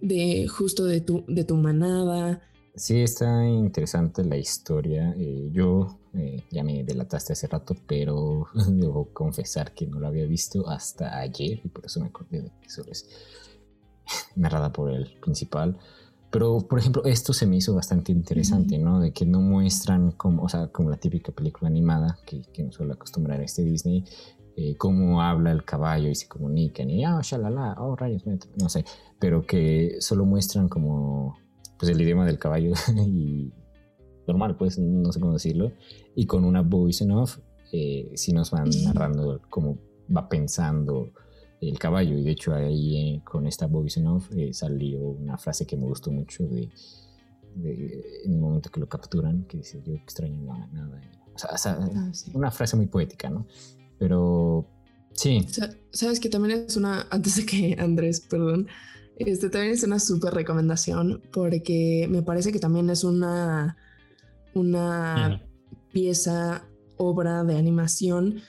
[0.00, 2.40] de justo de tu, de tu manada.
[2.76, 5.14] Sí, está interesante la historia.
[5.16, 10.26] Eh, yo eh, ya me delataste hace rato, pero debo confesar que no lo había
[10.26, 13.08] visto hasta ayer y por eso me acordé de que solo es
[14.34, 15.78] narrada por el principal.
[16.30, 18.98] Pero, por ejemplo, esto se me hizo bastante interesante, ¿no?
[18.98, 22.74] De que no muestran como, o sea, como la típica película animada que, que nos
[22.74, 24.04] suele acostumbrar a este Disney,
[24.56, 28.24] eh, cómo habla el caballo y se comunican y, ah, shalala, oh, rayos,
[28.56, 28.84] no sé,
[29.20, 31.36] pero que solo muestran como,
[31.78, 32.72] pues, el idioma del caballo
[33.06, 33.52] y
[34.26, 35.72] normal, pues, no sé cómo decirlo,
[36.14, 37.38] y con una voice en off,
[37.72, 39.78] eh, sí nos van narrando cómo
[40.14, 41.10] va pensando
[41.60, 42.16] el caballo.
[42.16, 45.76] Y de hecho ahí eh, con esta voice en off eh, salió una frase que
[45.76, 46.70] me gustó mucho de,
[47.56, 51.00] en el momento que lo capturan, que dice yo extraño nada.
[51.34, 53.46] O sea, ah, una frase muy poética, ¿no?
[53.98, 54.68] Pero
[55.12, 55.46] sí.
[55.92, 58.68] Sabes que también es una, antes de que Andrés, perdón,
[59.18, 63.76] este también es una súper recomendación porque me parece que también es una,
[64.54, 65.42] una
[65.92, 68.40] pieza, obra de animación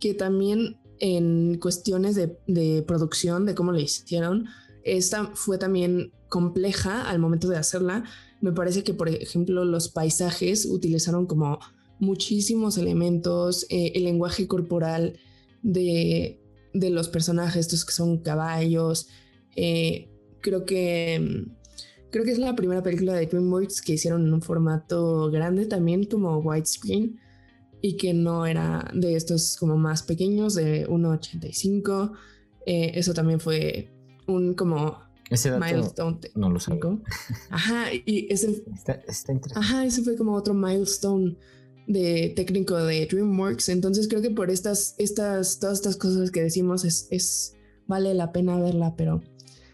[0.00, 4.46] que también en cuestiones de, producción, de cómo lo hicieron,
[4.84, 8.04] esta fue también compleja al momento de hacerla.
[8.40, 11.58] Me parece que, por ejemplo, los paisajes utilizaron como
[11.98, 15.18] muchísimos elementos, eh, el lenguaje corporal
[15.62, 16.40] de,
[16.72, 19.08] los personajes, estos que son caballos.
[19.56, 20.08] Eh,
[20.40, 21.46] creo que
[22.10, 26.04] creo que es la primera película de DreamWorks que hicieron en un formato grande también
[26.04, 27.18] como widescreen
[27.80, 32.12] y que no era de estos como más pequeños, de 1,85.
[32.66, 33.90] Eh, eso también fue
[34.28, 34.98] un como
[35.30, 36.20] ese dato milestone.
[36.34, 36.78] No lo sé.
[37.50, 39.02] Ajá, y ese, está,
[39.54, 41.36] ajá, ese fue como otro milestone
[41.88, 43.70] de técnico de DreamWorks.
[43.70, 48.32] Entonces creo que por estas, estas, todas estas cosas que decimos es, es vale la
[48.32, 49.22] pena verla, pero,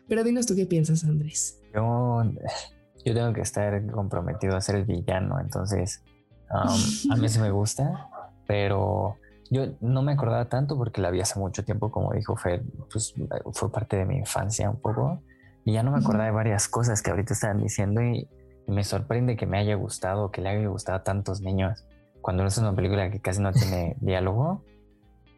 [0.09, 1.61] pero dinos tú qué piensas, Andrés.
[1.75, 2.23] Yo,
[3.05, 6.03] yo tengo que estar comprometido a ser el villano, entonces
[6.51, 8.09] a mí sí me gusta,
[8.47, 9.17] pero
[9.51, 13.15] yo no me acordaba tanto porque la vi hace mucho tiempo, como dijo Fed, pues
[13.53, 15.23] fue parte de mi infancia un poco.
[15.65, 18.29] Y ya no me acordaba de varias cosas que ahorita estaban diciendo y,
[18.67, 21.87] me sorprende que me haya gustado, que le haya gustado a tantos niños,
[22.21, 24.63] cuando es una película que casi no tiene diálogo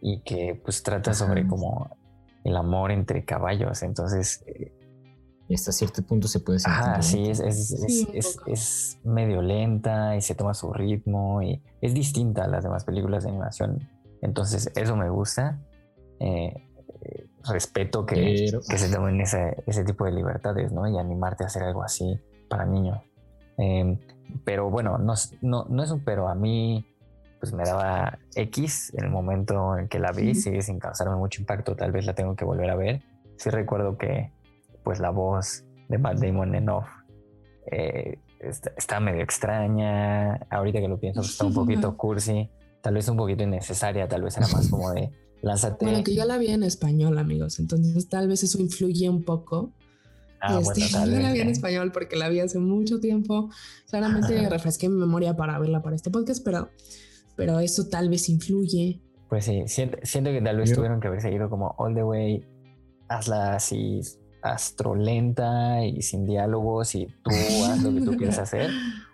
[0.00, 1.96] y que pues trata sobre como
[2.44, 3.83] el amor entre caballos.
[3.83, 4.72] Entonces, eh,
[5.48, 6.81] y hasta cierto punto se puede sentir.
[6.81, 12.46] Ah, sí, es, es, medio lenta y se toma su ritmo y es distinta a
[12.48, 13.88] las demás películas de animación.
[14.22, 15.61] Entonces, eso me gusta.
[16.20, 16.55] Eh,
[17.48, 20.87] respeto que, que, se tomen ese, ese, tipo de libertades, ¿no?
[20.87, 23.00] Y animarte a hacer algo así para niños.
[23.57, 23.98] Em,
[24.44, 26.29] pero bueno, no, no, no es un pero.
[26.29, 26.87] A mí,
[27.40, 31.40] pues me daba X en el momento en que la vi, sigue sin causarme mucho
[31.40, 31.74] impacto.
[31.74, 33.03] Tal vez la tengo que volver a ver.
[33.37, 34.31] Sí recuerdo que
[34.85, 36.87] pues la voz de Matt Damon en off
[37.70, 38.18] eh,
[38.76, 40.35] está, medio extraña.
[40.50, 42.50] Ahorita que lo pienso, pues, está un poquito cursi,
[42.83, 45.11] tal vez un poquito innecesaria, tal vez era más como de
[45.42, 45.85] lánzate.
[45.85, 49.72] Bueno, que yo la vi en español, amigos, entonces tal vez eso influye un poco.
[50.42, 53.50] Ah, este, yo la vi en español porque la vi hace mucho tiempo.
[53.90, 56.70] Claramente refresqué mi memoria para verla para este podcast, pero,
[57.40, 59.00] pero eso tal vez influye.
[59.29, 59.98] Pues sí, siento,
[60.31, 62.44] que tal vez tuvieron que haber seguido como all the way,
[63.09, 64.00] hazla así
[64.42, 67.31] astrolenta y sin diálogos y tú
[67.66, 68.70] haz lo que tú quieres hacer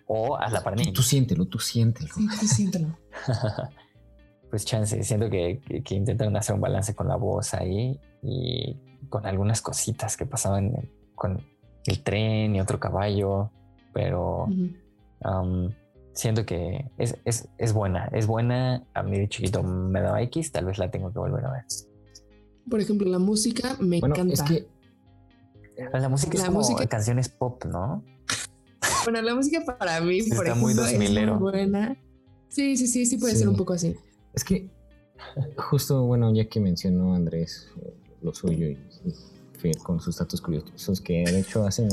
[0.07, 2.15] o haz la para Tú, siéntelo, tú siéntelo.
[2.15, 2.97] tú siéntelo.
[4.51, 8.77] pues chance, siento que, que, intentan hacer un balance con la voz ahí y
[9.09, 11.45] con algunas cositas que pasaban con
[11.87, 13.51] el tren y otro caballo,
[13.93, 14.49] pero
[16.17, 18.85] siento que es, es, es, buena, es buena.
[18.95, 21.65] A mí de chiquito me daba X, tal vez la tengo que volver a ver.
[22.69, 24.33] Por ejemplo, la música me encanta.
[24.33, 24.67] Es que
[25.93, 28.03] la música es como canciones pop, ¿no?
[29.05, 31.97] Bueno, la música para mí, por ejemplo, es muy buena.
[32.49, 33.95] Sí, sí, sí, sí puede ser un poco así.
[34.35, 34.69] Es que
[35.57, 38.79] justo, bueno, ya que mencionó Andrés eh, lo suyo y,
[39.83, 41.89] con sus datos curiosos que de hecho hacen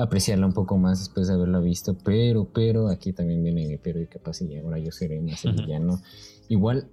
[0.00, 4.00] apreciarla un poco más después de haberla visto, pero, pero aquí también viene mi pero
[4.00, 6.00] y capaz y ahora yo seré más el villano.
[6.48, 6.88] Igual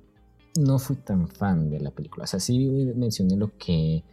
[0.59, 4.03] no fui tan fan de la película, o sea, sí mencioné lo que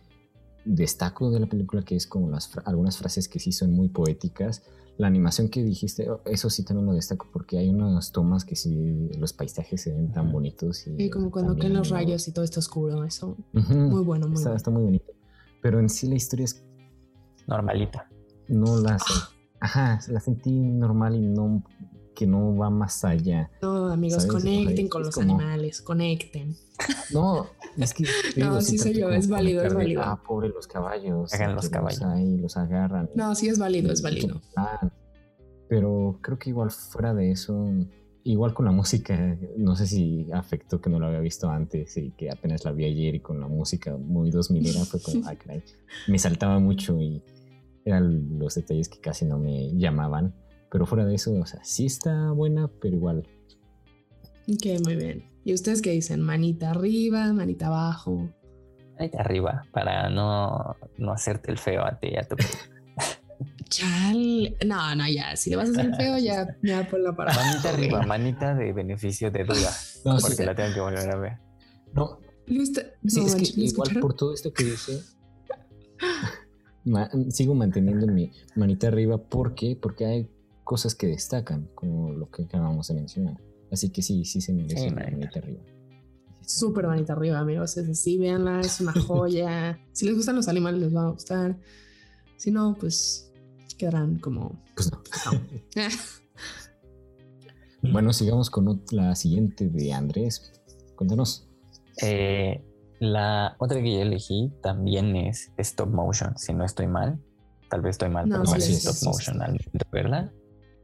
[0.64, 4.62] destaco de la película que es como las algunas frases que sí son muy poéticas.
[4.96, 8.54] La animación que dijiste, oh, eso sí también lo destaco porque hay unas tomas que
[8.54, 10.86] sí los paisajes se ven tan bonitos.
[10.86, 13.36] Y como cuando caen los rayos y todo está oscuro, eso.
[13.52, 14.56] Muy bueno, muy está, bueno.
[14.56, 15.12] Está muy bonito.
[15.60, 16.64] Pero en sí la historia es
[17.48, 18.08] normalita.
[18.48, 18.98] No la
[19.60, 21.62] Ajá, la sentí normal y no
[22.14, 23.50] que no va más allá.
[23.60, 26.54] No, amigos, conecten con los animales, conecten.
[27.12, 28.04] No, es que.
[28.36, 30.02] no, sí soy yo, es válido, es válido.
[30.02, 31.32] Ah, pobre los caballos.
[31.34, 32.02] Hagan los caballos.
[32.02, 33.10] Ahí los agarran.
[33.14, 34.40] No, sí es válido, es válido.
[35.68, 37.66] Pero creo que igual fuera de eso,
[38.22, 42.10] igual con la música, no sé si afectó que no lo había visto antes y
[42.12, 45.36] que apenas la vi ayer y con la música muy 2000 era, fue como, ay,
[45.36, 45.64] caray,
[46.06, 47.22] me saltaba mucho y
[47.84, 50.34] eran los detalles que casi no me llamaban.
[50.70, 53.28] Pero fuera de eso, o sea, sí está buena, pero igual.
[54.48, 55.30] Ok, muy bien.
[55.44, 56.20] ¿Y ustedes qué dicen?
[56.20, 58.28] ¿Manita arriba, manita abajo?
[58.98, 62.36] Manita arriba, para no, no hacerte el feo a ti y a tu
[63.68, 64.56] Chal.
[64.64, 65.36] No, no, ya.
[65.36, 67.44] Si le vas a hacer el feo, ya, ya por la parada.
[67.44, 69.70] Manita arriba, manita de beneficio de duda.
[70.04, 71.38] No, porque la tengo que volver a ver.
[71.92, 72.18] No.
[73.06, 75.00] sí, es que igual por todo esto que dice,
[77.30, 79.18] sigo manteniendo mi manita arriba.
[79.18, 79.76] ¿Por qué?
[79.80, 80.30] Porque hay
[80.64, 83.40] cosas que destacan, como lo que acabamos de mencionar.
[83.70, 85.62] Así que sí, sí se merece una manita arriba.
[86.46, 87.76] Súper manita arriba, amigos.
[87.76, 89.78] Es así, véanla, es una joya.
[89.92, 91.58] si les gustan los animales, les va a gustar.
[92.36, 93.32] Si no, pues
[93.78, 94.62] quedarán como.
[94.76, 95.02] Pues no.
[97.92, 100.52] bueno, sigamos con la siguiente de Andrés.
[100.96, 101.48] Cuéntanos.
[102.02, 102.62] Eh,
[103.04, 107.20] la otra que yo elegí también es stop motion, si no estoy mal.
[107.68, 109.38] Tal vez estoy mal, pero no es stop motion
[109.90, 110.30] ¿verdad?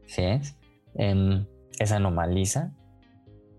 [0.06, 0.56] Sí es.
[0.94, 1.46] Em,
[1.78, 2.72] es Anomaliza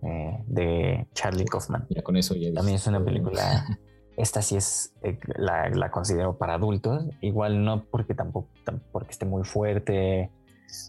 [0.04, 1.88] eh, de Charlie Kaufman.
[2.04, 3.66] Con eso ya También es una película.
[4.18, 7.06] Esta sí es, eh, la, considero para adultos.
[7.22, 8.50] Igual no porque tampoco
[8.92, 10.30] porque esté muy fuerte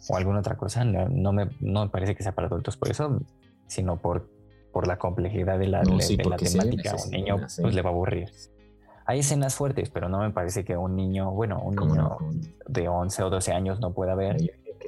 [0.09, 0.85] o alguna otra cosa.
[0.85, 3.21] No, me, no me parece que sea para adultos por eso,
[3.67, 4.29] sino por
[4.73, 8.31] por la complejidad de la, temática, un niño pues le va a aburrir.
[9.05, 12.19] Hay escenas fuertes, pero no me parece que un niño, bueno, un niño
[12.67, 14.37] de 11 o 12 años no pueda ver.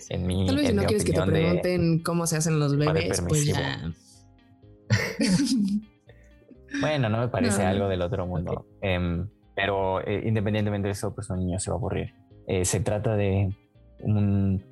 [0.08, 3.22] En mi, Tal vez si no quieres que te pregunten cómo se hacen los bebés,
[3.28, 3.92] pues ya.
[6.80, 8.66] bueno, no me parece algo del otro mundo.
[8.80, 12.14] Em, pero eh, independientemente de eso, pues un niño se va a aburrir.
[12.46, 13.54] Eh, se trata de
[14.00, 14.64] un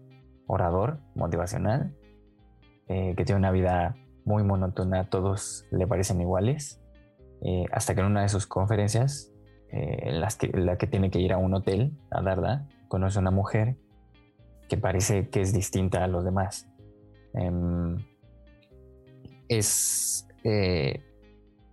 [0.46, 1.94] orador motivacional
[2.88, 6.80] eh, que tiene una vida muy monótona, todos le parecen iguales,
[7.42, 9.32] eh, hasta que en una de sus conferencias,
[9.70, 13.22] eh, las que, la que tiene que ir a un hotel a darla, conoce a
[13.22, 13.76] una mujer
[14.68, 16.68] que parece que es distinta a los demás.
[17.34, 17.96] Em,
[19.48, 21.02] es eh,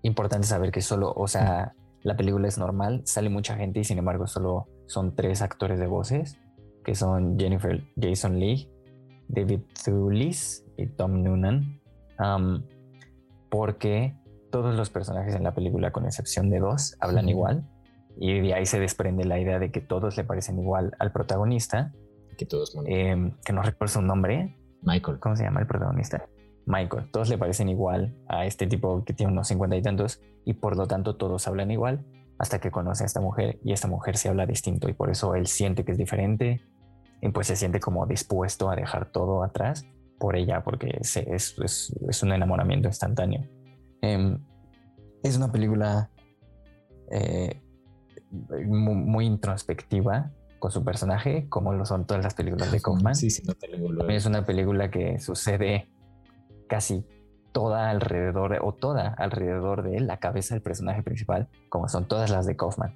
[0.02, 4.00] importante saber que solo, o sea, la película es normal, sale mucha gente y sin
[4.00, 6.40] embargo solo son tres actores de voces,
[6.84, 8.70] que son Jennifer Jason Lee,
[9.28, 11.79] David Thewlis y Tom Noonan
[13.50, 14.16] porque
[14.52, 17.64] todos los personajes en la película, con excepción de dos, hablan igual.
[18.18, 21.94] Y de ahí se desprende la idea de que todos le parecen igual al protagonista.
[22.38, 22.76] Que todos.
[22.86, 24.58] Eh, que no recuerdo su nombre.
[24.82, 25.20] Michael.
[25.20, 26.26] ¿Cómo se llama el protagonista?
[26.66, 27.10] Michael.
[27.12, 30.22] Todos le parecen igual a este tipo que tiene unos cincuenta y tantos.
[30.46, 32.06] Y por lo tanto todos hablan igual
[32.40, 35.36] hasta que conoce a esta mujer y esta mujer se habla distinto y por eso
[35.36, 36.62] él siente que es diferente
[37.22, 39.86] y pues se siente como dispuesto a dejar todo atrás
[40.20, 41.56] por ella, porque es, es,
[42.08, 43.48] es un enamoramiento instantáneo.
[44.02, 44.40] Em,
[45.24, 46.10] es una película
[47.12, 47.62] eh,
[48.32, 53.16] muy, introspectiva con su personaje, como lo son todas las películas de Kaufman.
[53.16, 53.68] Sí, sí, no te
[54.16, 55.90] Es una película que sucede
[56.68, 57.06] casi
[57.52, 62.46] toda alrededor, o toda alrededor de la cabeza del personaje principal, como son todas las
[62.46, 62.96] de Kaufman.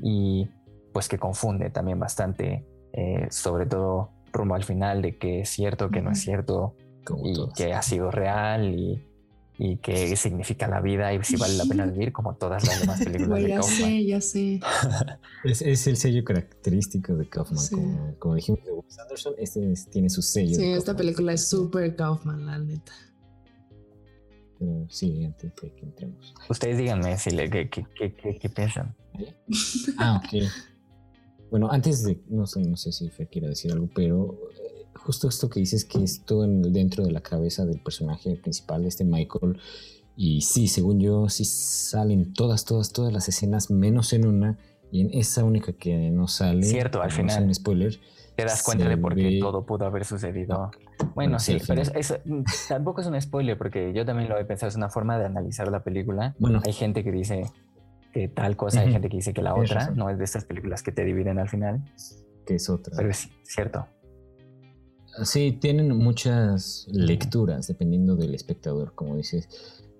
[0.00, 0.48] Y
[0.92, 5.90] pues que confunde también bastante, eh, sobre todo rumbo al final de que es cierto,
[5.90, 6.74] que no es cierto,
[7.24, 9.02] y que ha sido real y,
[9.58, 13.02] y qué significa la vida y si vale la pena vivir, como todas las demás
[13.02, 14.60] películas de ya sé, ya sé.
[15.44, 18.14] es, el sello característico de Kaufman.
[18.18, 20.54] Como, dijimos de Wes Anderson, este tiene su sello.
[20.54, 22.92] Sí, esta película es súper Kaufman, la neta.
[24.58, 26.34] Pero sí, antes de que entremos.
[26.48, 28.94] Ustedes díganme si le, qué, qué, qué, qué piensan.
[29.98, 30.42] Ah, ok.
[31.50, 35.28] Bueno, antes de, no sé, no sé si Fer quiere decir algo, pero eh, justo
[35.28, 39.04] esto que dices que es todo dentro de la cabeza del personaje principal, de este
[39.04, 39.58] Michael,
[40.16, 44.58] y sí, según yo, sí salen todas, todas, todas las escenas, menos en una,
[44.90, 46.62] y en esa única que no sale.
[46.64, 47.44] Cierto, al final.
[47.44, 48.00] un spoiler.
[48.34, 50.70] Te das cuenta de por qué todo pudo haber sucedido.
[51.14, 54.68] bueno, sí, pero eso, mm, tampoco es un spoiler, porque yo también lo he pensado,
[54.68, 56.34] es una forma de analizar la película.
[56.38, 57.44] Bueno, hay gente que dice,
[58.18, 60.82] que tal cosa, hay gente que dice que la otra, no es de estas películas
[60.82, 61.84] que te dividen al final.
[62.44, 62.96] Que es otra.
[62.96, 63.86] Pero es cierto.
[65.22, 69.48] Sí, tienen muchas lecturas dependiendo del espectador, como dices,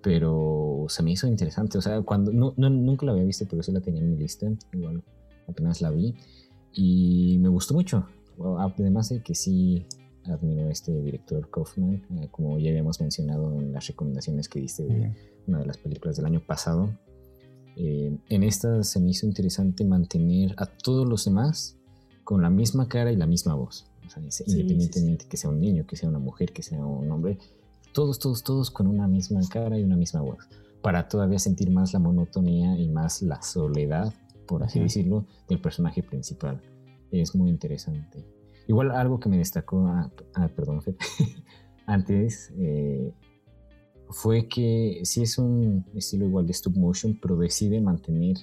[0.03, 1.79] pero se me hizo interesante.
[1.79, 4.49] O sea, cuando no, nunca la había visto, pero sí la tenía en mi lista.
[4.73, 5.05] Igual
[5.47, 6.17] apenas la vi
[6.73, 8.09] y me gustó mucho.
[8.59, 9.87] Además de que sí
[10.25, 14.85] admiro a este director Kaufman, eh, como ya habíamos mencionado en las recomendaciones que diste
[14.85, 15.15] de
[15.47, 16.91] una de las películas del año pasado,
[17.81, 21.77] eh, en esta se me hizo interesante mantener a todos los demás
[22.25, 23.87] con la misma cara y la misma voz.
[24.47, 27.39] independientemente que sea un niño, que sea una mujer, que sea un hombre,
[27.93, 30.49] todos, todos, todos con una misma cara y una misma voz,
[30.83, 34.13] para todavía sentir más la monotonía y más la soledad,
[34.47, 36.61] por así decirlo, del personaje principal.
[37.13, 38.25] es muy interesante.
[38.67, 40.83] Igual algo que me destacó, ah, ah perdón,
[41.87, 43.13] antes, eh,
[44.11, 48.37] fue que sí es un estilo igual de stop motion, pero decide mantener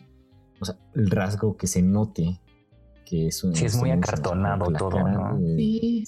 [0.60, 2.40] o sea, el rasgo que se note
[3.06, 3.56] que es un...
[3.56, 5.38] Sí, es muy acartonado todo, ¿no?
[5.56, 6.04] Sí.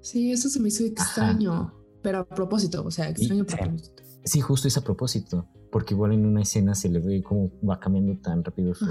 [0.00, 0.32] sí.
[0.32, 1.72] eso se me hizo extraño,
[2.02, 4.02] pero a propósito, o sea, extraño a propósito.
[4.22, 7.80] Sí, justo es a propósito, porque igual en una escena se le ve cómo va
[7.80, 8.86] cambiando tan rápido su,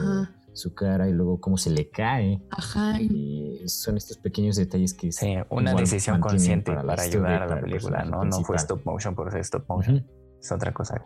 [0.73, 2.41] cara y luego cómo se le cae.
[2.51, 3.01] Ajá.
[3.01, 5.11] Y son estos pequeños detalles que...
[5.11, 8.23] Sí, una decisión consciente para, ayudar a la película, ¿no?
[8.23, 10.05] No fue stop motion por ser stop motion.
[10.39, 11.05] Es otra cosa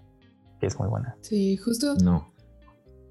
[0.59, 1.15] que es muy buena.
[1.21, 1.95] Sí, justo...
[1.95, 2.33] No.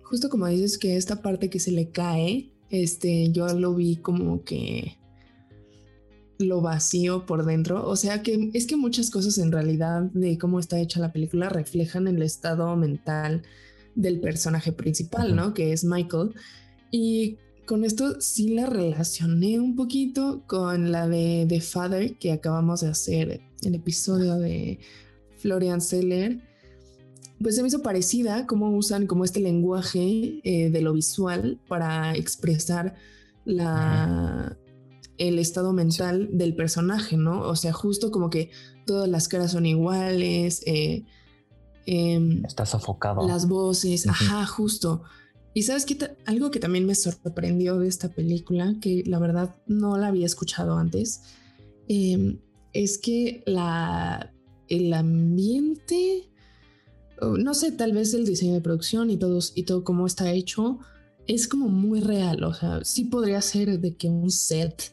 [0.03, 4.45] Justo como dices que esta parte que se le cae, este, yo lo vi como
[4.45, 4.99] que
[6.39, 7.87] lo vacío por dentro.
[7.89, 11.49] O sea que es que muchas cosas en realidad de cómo está hecha la película
[11.49, 13.43] reflejan el estado mental
[13.95, 15.55] del personaje principal, ¿no?
[15.55, 16.35] Que es Michael.
[16.91, 22.81] Y con esto sí la relacioné un poquito con la de The Father que acabamos
[22.81, 24.79] de hacer, el episodio de
[25.39, 26.41] Florian Seller.
[27.41, 32.15] Pues se me hizo parecida cómo usan como este lenguaje eh, de lo visual para
[32.15, 32.95] expresar
[33.45, 34.57] la,
[35.19, 37.41] el estado mental del personaje, ¿no?
[37.43, 38.51] O sea, justo como que
[38.87, 40.63] todas las caras son iguales.
[40.67, 41.05] Eh,
[41.87, 43.27] em, Está sofocado.
[43.27, 45.03] Las voces, ajá, justo.
[45.55, 49.99] Y sabes qué, algo que también me sorprendió de esta película, que la verdad no
[49.99, 51.23] la había escuchado antes,
[51.89, 52.39] em,
[52.73, 54.33] es que la,
[54.69, 56.31] el ambiente,
[57.21, 60.79] no sé, tal vez el diseño de producción y todo, y todo cómo está hecho,
[61.27, 62.43] es como muy real.
[62.45, 64.93] O sea, sí podría ser de que un set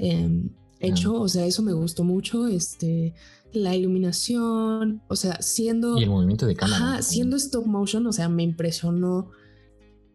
[0.00, 0.48] Em,
[0.80, 3.12] hecho, o sea, eso me gustó mucho, este,
[3.52, 5.98] la iluminación, o sea, siendo...
[5.98, 6.76] Y el movimiento de cámara.
[6.76, 9.30] Ajá, siendo stop motion, o sea, me impresionó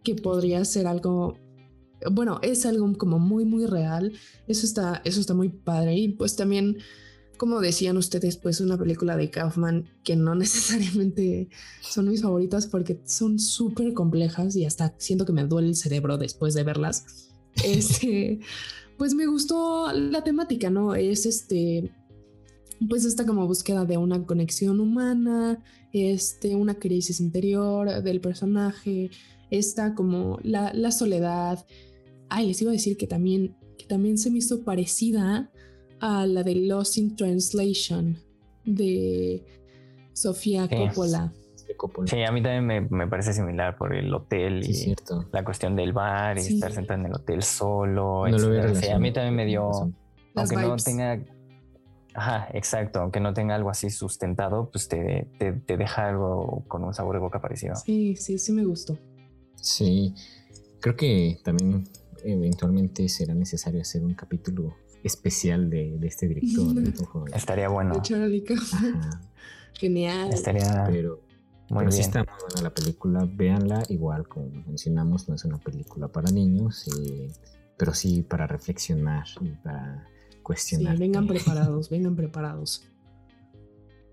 [0.03, 1.37] que podría ser algo,
[2.11, 4.13] bueno, es algo como muy, muy real,
[4.47, 6.77] eso está, eso está muy padre y pues también...
[7.37, 11.49] Como decían ustedes, pues una película de Kaufman que no necesariamente
[11.81, 16.17] son mis favoritas porque son súper complejas y hasta siento que me duele el cerebro
[16.17, 17.03] después de verlas.
[17.63, 18.39] Este,
[18.97, 20.95] pues me gustó la temática, ¿no?
[20.95, 21.91] Es este,
[22.89, 25.63] pues esta como búsqueda de una conexión humana,
[25.93, 29.11] este, una crisis interior del personaje,
[29.49, 31.65] esta como la, la soledad.
[32.29, 35.51] Ay, les iba a decir que también, que también se me hizo parecida
[35.99, 38.17] a la de Lost in Translation
[38.65, 39.43] de
[40.13, 41.31] Sofía Coppola.
[42.05, 44.95] Sí, a mí también me, parece similar por el hotel y
[45.31, 48.27] la cuestión del bar y estar sentado en el hotel solo.
[48.27, 49.71] No sí, a mí también me dio,
[50.35, 51.19] aunque no tenga,
[52.15, 56.93] ajá, exacto, aunque no tenga algo así sustentado, pues te, te, deja algo con un
[56.93, 57.75] sabor de boca parecido.
[57.75, 58.97] Sí, sí, sí me gustó.
[59.55, 60.15] Sí,
[60.79, 61.83] creo que también
[62.23, 66.75] eventualmente será necesario hacer un capítulo especial de, este director.
[67.33, 68.01] Estaría bueno.
[69.73, 70.33] Genial.
[70.33, 70.85] Estaría...
[70.87, 71.21] Pero
[71.69, 71.99] muy bien.
[71.99, 76.85] está muy buena la película, véanla, igual como mencionamos, no es una película para niños,
[77.75, 80.07] pero sí para reflexionar y para
[80.45, 80.95] cuestionar.
[80.95, 82.87] Sí, vengan preparados, vengan preparados.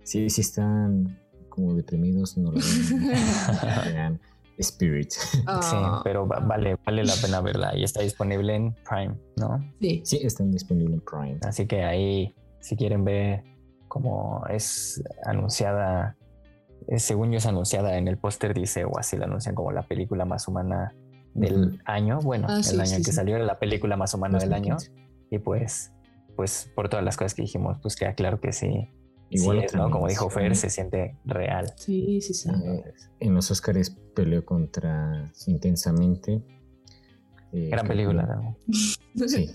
[0.03, 1.19] Sí, si están
[1.49, 2.59] como deprimidos, no lo
[3.85, 4.21] vean.
[4.59, 5.11] Spirit.
[5.11, 6.01] Sí, ah.
[6.05, 9.59] pero vale, vale la pena verla y está disponible en Prime, ¿no?
[9.81, 10.03] Sí.
[10.05, 11.39] Sí, está disponible en Prime.
[11.43, 13.45] Así que ahí, si quieren ver
[13.89, 16.17] cómo es anunciada
[16.89, 19.83] eh, según yo es anunciada en el póster, dice, o así la anuncian como la
[19.83, 20.95] película más humana
[21.35, 22.21] del año.
[22.21, 24.77] Bueno, ah, el año que salió era la película más humana del año.
[25.31, 25.92] Y pues,
[26.37, 28.89] pues por todas las cosas que dijimos, pues queda claro que sí.
[29.31, 29.91] Igual ¿no?
[29.91, 31.73] Como dijo Fer, se siente real.
[31.77, 32.51] Sí, sí, sí.
[32.51, 36.43] Eh, en los Oscars peleó contra Intensamente.
[37.53, 38.57] Eh, Gran película, ¿no?
[39.29, 39.51] Sí,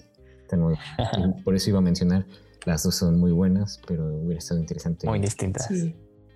[1.44, 2.26] por eso iba a mencionar,
[2.66, 5.06] las dos son muy buenas, pero hubiera estado interesante.
[5.06, 5.70] Muy distintas.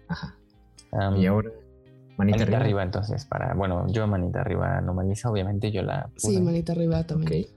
[0.08, 0.38] Ajá
[1.18, 1.52] y ahora,
[2.18, 2.84] manita, arriba.
[2.84, 6.10] entonces, para, bueno, yo manita arriba normaliza, obviamente yo la...
[6.18, 7.48] Sí, manita arriba también.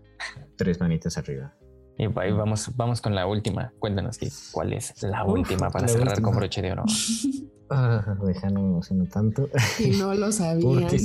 [0.57, 1.55] Tres manitas arriba.
[1.97, 3.73] Y ahí vamos, vamos con la última.
[3.79, 4.19] Cuéntanos
[4.51, 6.85] cuál es la última para cerrar con broche de oro.
[7.71, 9.49] ah, no tanto.
[9.79, 10.89] Y no lo sabían.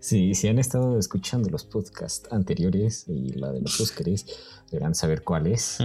[0.00, 4.26] sí, si han estado escuchando los podcasts anteriores y la de los Óscares,
[4.70, 5.78] deberán saber cuál es.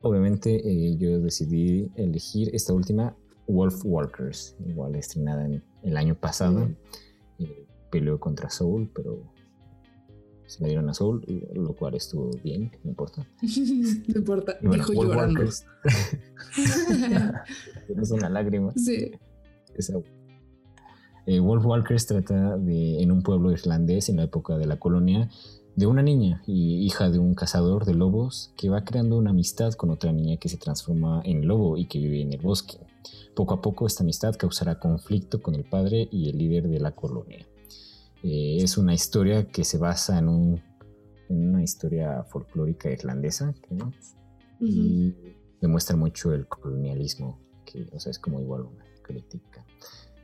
[0.00, 3.14] obviamente eh, yo decidí elegir esta última,
[3.46, 6.68] Wolf Walkers, igual estrenada en el año pasado.
[7.38, 9.32] Eh, peleó contra Soul, pero
[10.52, 11.24] se me dieron a Soul,
[11.54, 13.26] lo cual estuvo bien, no importa.
[13.40, 15.44] no importa, bueno, dijo llorando.
[17.88, 18.70] Es una lágrima.
[18.76, 19.12] Sí.
[19.74, 19.94] Esa.
[21.24, 25.30] Eh, Wolf Walkers trata de, en un pueblo irlandés en la época de la colonia,
[25.74, 29.72] de una niña y hija de un cazador de lobos que va creando una amistad
[29.72, 32.76] con otra niña que se transforma en lobo y que vive en el bosque.
[33.34, 36.90] Poco a poco esta amistad causará conflicto con el padre y el líder de la
[36.90, 37.46] colonia.
[38.22, 40.62] Eh, es una historia que se basa en, un,
[41.28, 43.52] en una historia folclórica irlandesa
[44.60, 45.14] y
[45.60, 49.64] demuestra mucho el colonialismo, que o sea, es como igual una crítica.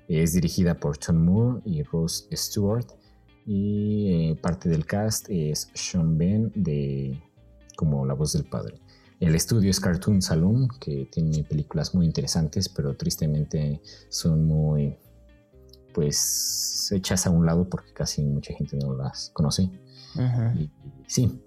[0.06, 2.86] Es dirigida por Tom Moore y Rose Stewart
[3.46, 7.20] y eh, parte del cast es Sean Ben de
[7.76, 8.80] como la voz del padre.
[9.20, 14.96] El estudio es Cartoon Saloon, que tiene películas muy interesantes, pero tristemente son muy
[15.98, 19.68] pues hechas a un lado porque casi mucha gente no las conoce.
[21.08, 21.42] sí.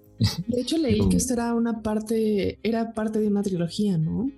[0.46, 4.30] De hecho leí que esta era una parte, era parte de una trilogía, ¿no?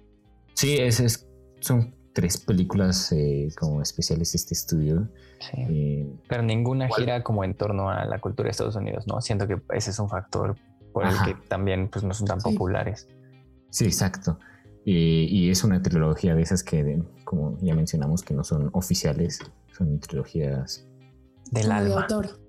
[0.55, 1.27] Sí, es, es
[1.59, 5.09] son tres películas eh, como especiales de este estudio.
[5.41, 5.57] Sí.
[5.69, 9.21] Eh, Pero ninguna gira como en torno a la cultura de Estados Unidos, ¿no?
[9.21, 10.57] Siento que ese es un factor
[10.93, 13.09] por el que también pues, no son tan populares.
[13.71, 14.39] Sí, exacto.
[14.85, 19.41] Y es una trilogía de esas que, como ya mencionamos, que no son oficiales,
[19.77, 20.87] son trilogías
[21.51, 21.89] del alma.
[21.89, 22.41] De autor.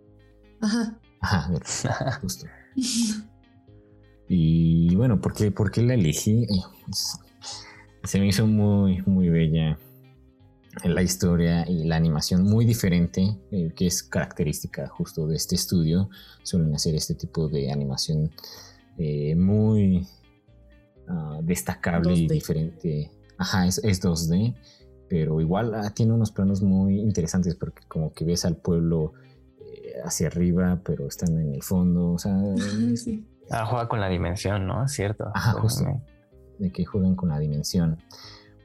[0.61, 0.99] Ajá.
[1.21, 2.45] Ajá, justo.
[4.27, 6.47] y bueno, ¿por qué, ¿por qué la elegí?
[8.03, 9.79] se me hizo muy, muy bella
[10.83, 16.09] la historia y la animación muy diferente, eh, que es característica justo de este estudio.
[16.43, 18.31] Suelen hacer este tipo de animación
[18.97, 20.05] eh, muy
[21.07, 23.11] ah, destacable y diferente.
[23.37, 24.55] Ajá, es, 2D,
[25.09, 29.13] pero igual ah, tiene unos planos muy interesantes porque como que ves al pueblo
[29.59, 32.13] eh, hacia arriba, pero están en el fondo.
[32.13, 32.35] O sea,
[33.51, 34.87] ah, juega con la dimensión, ¿no?
[34.87, 35.31] Cierto.
[35.33, 36.01] Ajá, justo
[36.59, 37.97] de que juegan con la dimensión.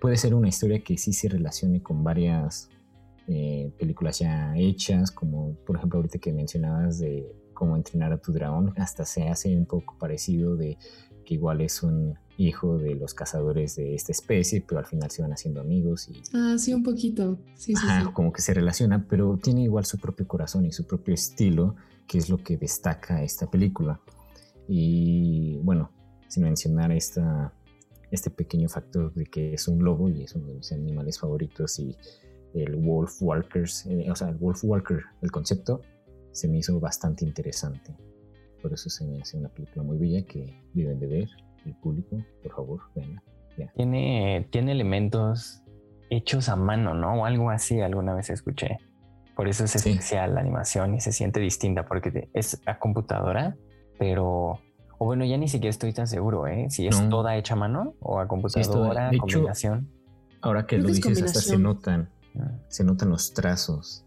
[0.00, 2.70] Puede ser una historia que sí se relacione con varias
[3.26, 8.32] eh, películas ya hechas, como por ejemplo ahorita que mencionabas de cómo entrenar a tu
[8.32, 10.78] dragón, hasta se hace un poco parecido de
[11.30, 15.32] igual es un hijo de los cazadores de esta especie, pero al final se van
[15.32, 16.22] haciendo amigos y...
[16.34, 17.38] Ah, sí, un poquito.
[17.54, 21.14] Sí, sí, como que se relaciona, pero tiene igual su propio corazón y su propio
[21.14, 21.76] estilo,
[22.06, 24.00] que es lo que destaca esta película.
[24.68, 25.90] Y bueno,
[26.28, 27.52] sin mencionar esta
[28.10, 31.78] este pequeño factor de que es un lobo y es uno de mis animales favoritos
[31.78, 31.96] y
[32.54, 35.82] el Wolf Walkers, eh, o sea, el Wolf Walker, el concepto,
[36.32, 37.96] se me hizo bastante interesante.
[38.62, 41.28] Por eso se me hace una película muy bella que deben de ver
[41.64, 43.22] el público, por favor, venga.
[43.74, 45.62] Tiene, tiene elementos
[46.08, 47.20] hechos a mano, ¿no?
[47.20, 48.78] O algo así, alguna vez escuché.
[49.36, 53.56] Por eso es especial la animación y se siente distinta porque es a computadora,
[53.98, 54.60] pero
[54.98, 56.66] o bueno, ya ni siquiera estoy tan seguro, ¿eh?
[56.68, 59.88] Si es toda hecha a mano o a computadora, sí, combinación.
[60.42, 62.50] ahora que lo dices, hasta se notan, ah.
[62.68, 64.04] se notan los trazos.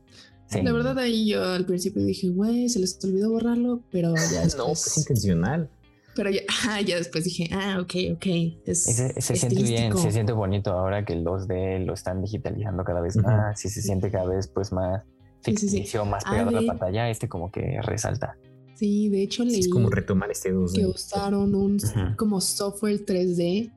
[0.61, 4.57] La verdad ahí yo al principio dije, güey, se les olvidó borrarlo, pero ya después...
[4.57, 5.69] no, es intencional.
[6.15, 6.41] Pero ya,
[6.85, 8.25] ya después dije, ah, ok, ok.
[8.73, 13.17] se, siente bien, se siente bonito ahora que el 2D lo están digitalizando cada vez
[13.17, 15.01] más y se siente cada vez pues más
[15.41, 18.37] ficticio, más pegado a, la pantalla, este como que resalta.
[18.75, 20.75] Sí, de hecho leí es como retomar este 2D.
[20.75, 21.79] que usaron un
[22.15, 23.71] como software 3D,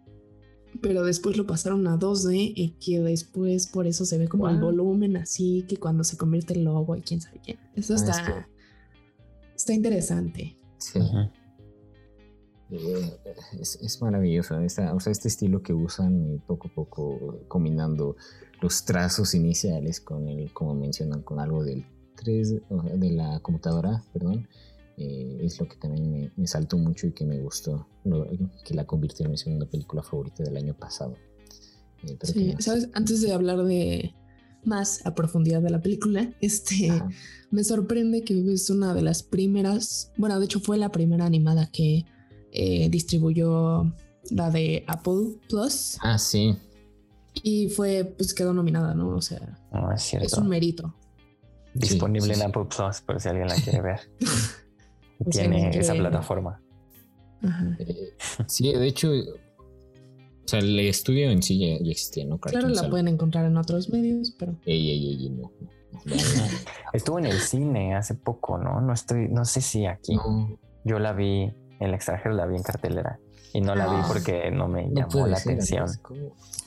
[0.81, 4.61] pero después lo pasaron a 2D y que después por eso se ve como el
[4.61, 7.59] volumen así, que cuando se convierte el logo y quién sabe quién.
[7.75, 8.49] Eso ah, está,
[9.55, 10.57] está interesante.
[10.79, 11.01] Sí.
[12.71, 13.19] Eh,
[13.61, 18.17] es, maravilloso, o sea, este estilo que usan poco a poco combinando
[18.61, 22.63] los trazos iniciales con el, como mencionan, con algo del 3
[22.95, 24.49] de la computadora, perdón,
[24.97, 27.87] eh, es lo que también me, saltó mucho y que me gustó,
[28.65, 31.17] que la convirtió en mi segunda película favorita del año pasado.
[32.03, 32.89] Eh, sí, ¿sabes?
[32.95, 34.15] Antes de hablar de
[34.65, 36.91] más a profundidad de la película, este,
[37.51, 41.71] me sorprende que es una de las primeras, bueno, de hecho fue la primera animada
[41.71, 42.07] que
[42.53, 43.93] eh, distribuyó
[44.31, 45.99] la de Apple Plus.
[46.01, 46.57] Ah, sí.
[47.43, 49.09] Y fue, pues quedó nominada, ¿no?
[49.09, 50.95] O sea, ah, es, es, un mérito.
[51.75, 54.01] Disponible en Apple Plus, por si alguien la quiere ver.
[55.31, 56.61] tiene esa plataforma.
[57.79, 58.15] Eh,
[58.47, 62.39] sí, de hecho, o sea, el estudio en sí ya, existía, ¿no?
[62.39, 64.57] claro, la pueden encontrar en otros medios, pero.
[64.65, 65.53] Ey, ey, ey, no.
[66.93, 68.81] Estuvo en el cine hace poco, ¿no?
[68.81, 70.17] No estoy, no sé si aquí.
[70.85, 73.19] Yo la vi en el extranjero, la vi en cartelera.
[73.53, 74.05] Y no la vi ah.
[74.07, 75.89] porque no me llamó la atención.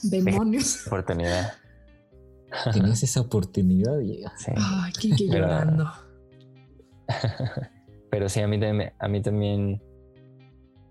[0.02, 0.86] Demonios.
[0.88, 1.54] Oportunidad.
[2.74, 4.24] Tienes esa oportunidad, y...
[4.38, 4.52] Sí.
[4.56, 5.91] Ay, qué llorando.
[7.06, 7.68] Pero
[8.30, 9.82] sí, a mí, también, a mí también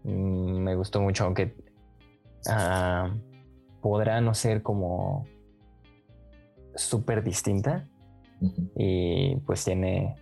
[0.04, 1.54] mm, me gustó mucho, aunque
[2.48, 3.14] ah,
[3.80, 5.26] podrá no ser como
[6.74, 7.88] súper distinta,
[8.76, 10.14] y pues tiene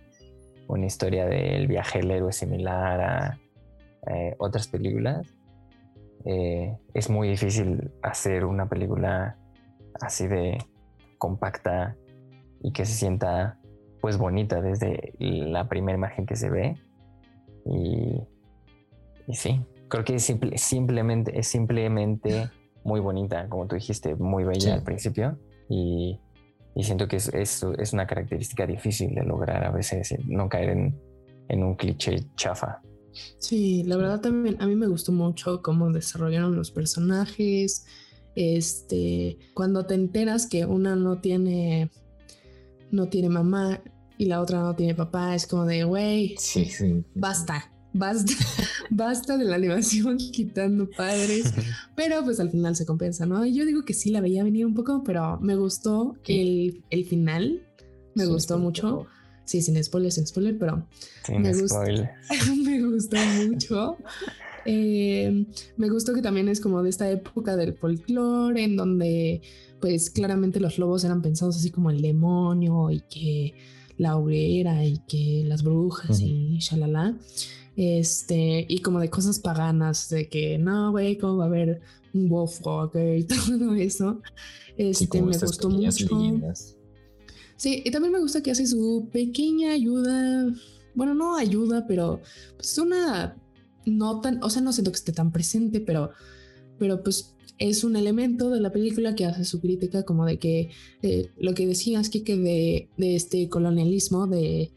[0.67, 3.39] una historia del viaje del héroe similar a
[4.07, 5.27] eh, otras películas.
[6.25, 9.37] Eh, es muy difícil hacer una película
[10.01, 10.57] así de
[11.17, 11.95] compacta
[12.61, 13.59] y que se sienta
[14.01, 16.75] pues bonita desde la primera imagen que se ve.
[17.69, 22.49] Y, sí, creo que es simplemente, es simplemente
[22.83, 25.37] muy bonita, como tú dijiste, muy bella al principio.
[25.69, 26.19] Y,
[26.81, 30.99] siento que es, es, una característica difícil de lograr a veces, no caer en,
[31.49, 32.81] en un cliché chafa.
[33.39, 37.85] Sí, la verdad también a mí me gustó mucho cómo desarrollaron los personajes.
[38.35, 41.89] Este, cuando te enteras que una no tiene
[42.91, 43.81] no tiene mamá
[44.17, 48.33] y la otra no tiene papá, es como de, güey, sí, sí, basta, basta,
[48.89, 51.53] basta de la animación quitando padres,
[51.95, 53.45] pero pues al final se compensa, ¿no?
[53.45, 57.05] Y yo digo que sí la veía venir un poco, pero me gustó el, el,
[57.05, 57.61] final,
[58.15, 59.05] me gustó mucho.
[59.45, 60.85] Sí, sin spoiler, sin spoiler, pero
[61.29, 61.79] me, gustó,
[62.65, 63.97] me gustó mucho.
[64.65, 65.45] Eh,
[65.77, 69.41] me gustó que también es como de esta época del folclore, en donde
[69.79, 73.53] pues claramente los lobos eran pensados así como el demonio y que
[73.97, 77.17] la hoguera y que las brujas y shalala.
[77.75, 81.81] Este, y como de cosas paganas, de que no, güey, ¿cómo va a haber
[82.13, 84.21] un Wolfwalker y todo eso?
[84.77, 86.07] Este, me gustó mucho.
[87.55, 90.47] Sí, y también me gusta que hace su pequeña ayuda.
[90.93, 92.21] Bueno, no ayuda, pero
[92.55, 93.35] pues una
[93.85, 96.11] no tan, o sea, no siento que esté tan presente, pero,
[96.77, 100.69] pero pues es un elemento de la película que hace su crítica como de que
[101.01, 104.71] eh, lo que decías, que de, de este colonialismo de,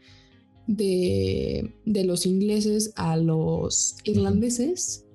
[0.67, 5.05] de, de, los ingleses a los irlandeses,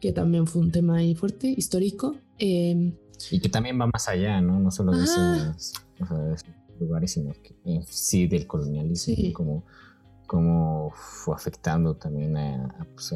[0.00, 2.16] que también fue un tema ahí fuerte, histórico.
[2.38, 2.94] Em,
[3.30, 4.60] y que también va más allá, ¿no?
[4.60, 5.74] No solo de esos,
[6.80, 7.54] lugares, sino que
[7.88, 9.64] sí del colonialismo, como,
[10.26, 13.14] como fue afectando también a, pues,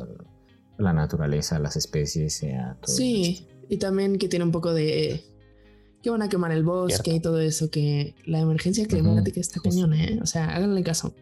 [0.79, 5.25] la naturaleza, a las especies, a todo Sí, y también que tiene un poco de
[6.03, 9.95] que van a quemar el bosque y todo eso, que la emergencia climática está cañón,
[9.95, 10.19] ¿eh?
[10.23, 11.15] O sea, háganle caso.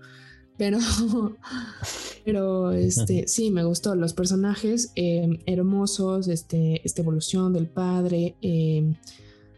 [0.58, 0.78] Pero,
[2.24, 3.94] pero este, sí, me gustó.
[3.94, 8.94] Los personajes em, hermosos, este, esta evolución del padre, em,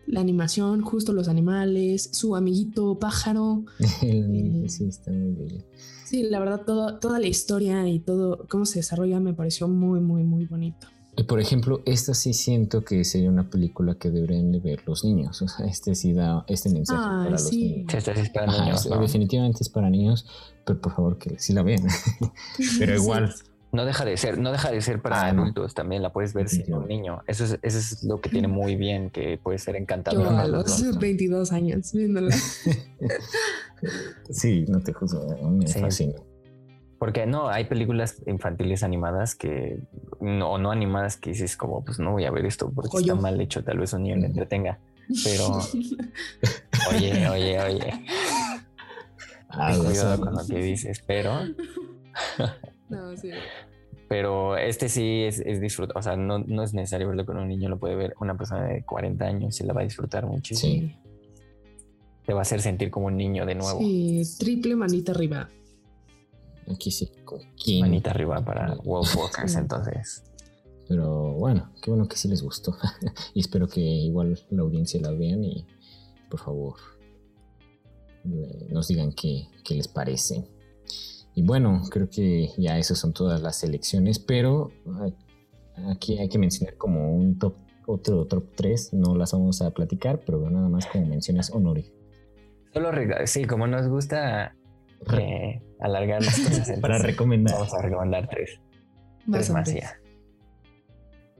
[0.06, 3.64] la animación, justo los animales, su amiguito pájaro.
[4.02, 5.64] Eh, sí, está muy bello.
[6.04, 6.62] Sí, la verdad,
[7.00, 10.86] toda la historia y todo cómo se desarrolla me pareció muy, muy, muy bonito.
[11.26, 15.42] Por ejemplo, esta sí siento que sería una película que deberían de ver los niños.
[15.42, 17.92] O sea, este sí da este mensaje para los niños.
[17.92, 20.26] Este es para niños Definitivamente es para niños,
[20.64, 21.82] pero por favor que sí la vean.
[22.78, 23.34] pero igual.
[23.70, 26.48] No deja de ser, no deja de ser para ah, adultos, también la puedes ver
[26.48, 27.20] siendo un niño.
[27.26, 30.24] Eso es, eso es lo que tiene muy bien, que puede ser encantador.
[30.24, 32.34] Yo a los 22 años viéndola.
[34.30, 36.14] sí, no te juzgo, me fascina.
[36.98, 39.78] Porque no, hay películas infantiles animadas que,
[40.20, 43.40] no, no animadas que dices como, pues no voy a ver esto porque está mal
[43.40, 44.78] hecho, tal vez un niño le entretenga.
[45.24, 45.46] Pero,
[46.90, 48.04] oye, oye, oye.
[49.48, 51.40] Ah, cuidado con lo que dices, pero...
[52.88, 53.30] no, sí.
[54.08, 57.46] Pero este sí es, es disfrutar, o sea, no, no, es necesario verlo con un
[57.46, 60.88] niño, lo puede ver una persona de 40 años y la va a disfrutar muchísimo.
[60.88, 60.96] Sí.
[62.26, 63.78] Te va a hacer sentir como un niño de nuevo.
[63.78, 65.48] Sí, triple manita arriba.
[66.72, 67.10] Aquí sí.
[67.80, 70.22] Manita arriba para World Walkers, entonces.
[70.88, 72.76] Pero bueno, qué bueno que sí les gustó.
[73.34, 75.66] y espero que igual la audiencia la vean y
[76.30, 76.74] por favor
[78.70, 80.44] nos digan qué, qué les parece.
[81.34, 84.72] Y bueno, creo que ya esas son todas las selecciones, pero
[85.86, 87.54] aquí hay que mencionar como un top,
[87.86, 91.92] otro top 3, no las vamos a platicar, pero nada más como menciones honores.
[92.72, 92.90] Solo
[93.26, 94.56] sí, como nos gusta
[95.16, 96.78] eh, alargar las cosas.
[96.80, 97.54] Para recomendar.
[97.54, 98.60] Vamos a recomendar tres.
[99.30, 99.98] tres más ya.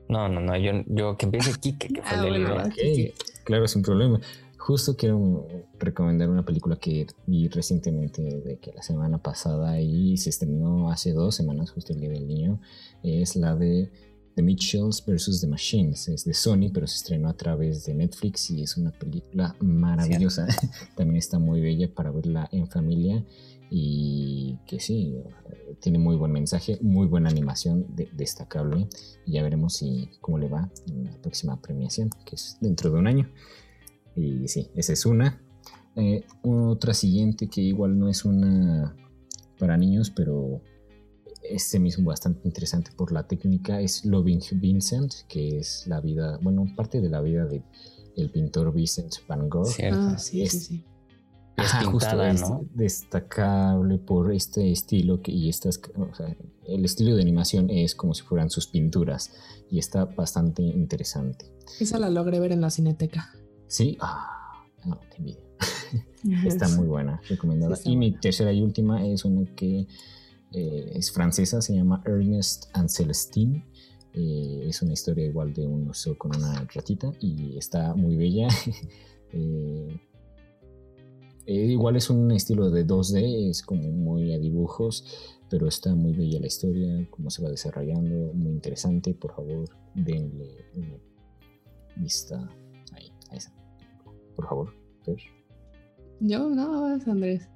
[0.07, 3.13] No, no, no, yo, yo que empiece Kike, que fue ah, el
[3.43, 4.19] Claro, sin problema.
[4.57, 5.47] Justo quiero
[5.79, 11.13] recomendar una película que vi recientemente, de que la semana pasada y se estrenó hace
[11.13, 12.59] dos semanas, justo el Día del Niño.
[13.03, 13.91] Es la de
[14.35, 15.41] The Mitchells vs.
[15.41, 16.07] The Machines.
[16.07, 20.47] Es de Sony, pero se estrenó a través de Netflix y es una película maravillosa.
[20.95, 23.23] También está muy bella para verla en familia
[23.69, 25.15] y que sí,
[25.79, 28.87] tiene muy buen mensaje, muy buena animación, destacable.
[29.25, 32.99] Y ya veremos si, cómo le va en la próxima premiación, que es dentro de
[32.99, 33.29] un año.
[34.15, 35.41] Y sí, esa es una.
[35.95, 38.95] Eh, otra siguiente que igual no es una
[39.59, 40.61] para niños, pero
[41.43, 46.65] este mismo bastante interesante por la técnica es Loving Vincent, que es la vida, bueno,
[46.75, 47.63] parte de la vida del
[48.15, 49.69] el pintor Vincent Van Gogh.
[49.91, 50.85] Ah, sí, sí, sí
[51.61, 52.65] es pintada, ¿no?
[52.73, 56.35] destacable por este estilo que, y estas, o sea,
[56.67, 59.31] el estilo de animación es como si fueran sus pinturas
[59.69, 61.45] y está bastante interesante.
[61.79, 63.31] Esa la logré ver en la cineteca.
[63.67, 65.43] Sí, ah, no, te envidio.
[66.45, 67.77] está muy buena, recomendada.
[67.83, 69.87] y mi tercera y última es una que
[70.51, 73.65] eh, es francesa, se llama Ernest and Celestine.
[74.13, 78.47] Eh, es una historia igual de un oso con una ratita y está muy bella.
[79.31, 80.01] Eh,
[81.49, 86.39] igual es un estilo de 2D, es como muy a dibujos, pero está muy bella
[86.39, 89.13] la historia, cómo se va desarrollando, muy interesante.
[89.13, 90.97] Por favor, denle una
[91.95, 92.47] vista
[92.93, 93.51] ahí, a esa.
[94.35, 94.73] Por favor,
[96.19, 97.49] Yo, no, Andrés.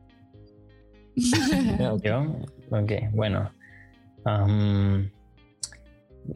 [2.03, 2.35] Yo,
[2.71, 3.51] ok, bueno.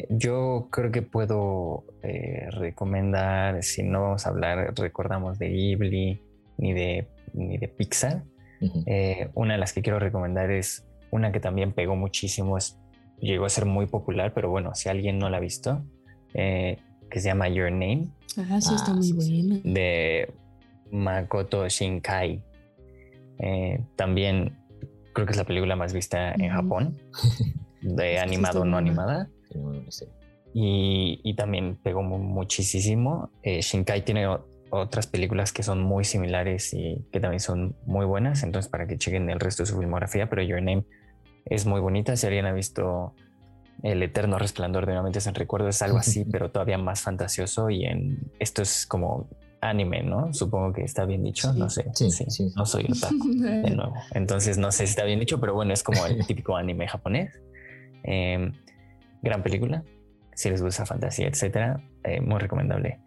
[0.09, 6.21] yo creo que puedo eh, recomendar, si no vamos a hablar, recordamos de Ghibli
[6.57, 8.23] ni de, ni de Pixar.
[8.87, 12.79] Eh, una de las que quiero recomendar es una que también pegó muchísimo, es,
[13.19, 15.83] llegó a ser muy popular, pero bueno, si alguien no la ha visto,
[16.33, 16.77] eh,
[17.09, 18.07] que se llama Your Name.
[18.37, 19.59] Ah, sí, está ah, muy buena.
[19.63, 20.33] De
[20.91, 22.41] Makoto Shinkai.
[23.95, 24.57] también
[25.17, 26.95] creo que es la película más vista en Japón,
[27.81, 29.27] de animado o no animada.
[30.53, 33.31] Y, y, también pegó muchísimo.
[33.41, 34.27] Eh, Shinkai tiene
[34.69, 38.97] otras películas que son muy similares y que también son muy buenas, entonces para que
[38.97, 40.85] chequen el resto de su filmografía, pero Your Name
[41.45, 42.15] es muy bonita.
[42.15, 43.13] Si alguien ha visto
[43.83, 47.69] El Eterno Resplandor de una mente sin recuerdo, es algo así, pero todavía más fantasioso
[47.69, 49.29] y en esto es como
[49.61, 50.33] anime, ¿no?
[50.33, 51.85] Supongo que está bien dicho, no sé.
[51.93, 53.95] Sí, sí, no soy otaku, de nuevo.
[54.11, 57.39] Entonces no sé si está bien dicho, pero bueno, es como el típico anime japonés.
[58.03, 58.53] Em,
[59.21, 59.83] gran película,
[60.33, 62.99] si les gusta fantasía, etcétera, eh, muy recomendable.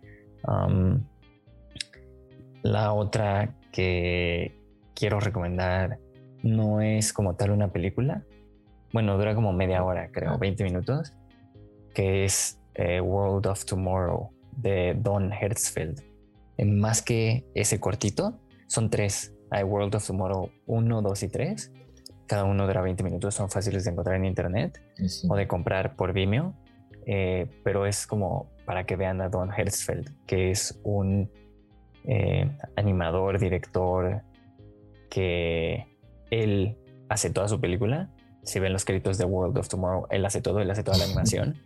[2.63, 4.59] La otra que
[4.95, 5.99] quiero recomendar
[6.43, 8.25] no es como tal una película.
[8.93, 11.13] Bueno, dura como media hora, creo, 20 minutos,
[11.95, 16.11] que es eh, World of Tomorrow de Don Hertzfeld
[16.65, 19.35] más que ese cortito, son tres.
[19.51, 21.73] Hay World of Tomorrow 1, 2 y 3.
[22.27, 24.81] Cada uno dura 20 minutos, son fáciles de encontrar en internet
[25.29, 26.55] o de comprar por Vimeo.
[27.07, 31.31] Eh, pero es como para que vean a Don Hertzfeld, que es un
[32.05, 34.23] eh, animador, director,
[35.11, 35.87] que
[36.31, 36.77] él
[37.09, 38.11] hace toda su película.
[38.43, 41.05] Si ven los créditos de World of Tomorrow, él hace todo, él hace toda la
[41.11, 41.57] animación.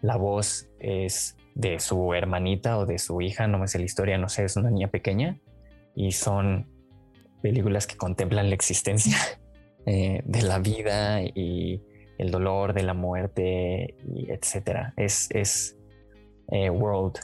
[0.00, 4.18] la voz es de su hermanita o de su hija, no me sé la historia,
[4.18, 5.38] no sé, es una niña pequeña
[5.94, 6.66] y son
[7.42, 9.16] películas que contemplan la existencia
[9.86, 11.82] eh, de la vida y
[12.18, 14.94] el dolor de la muerte y etcétera.
[14.96, 15.76] Es, es
[16.50, 17.18] eh, World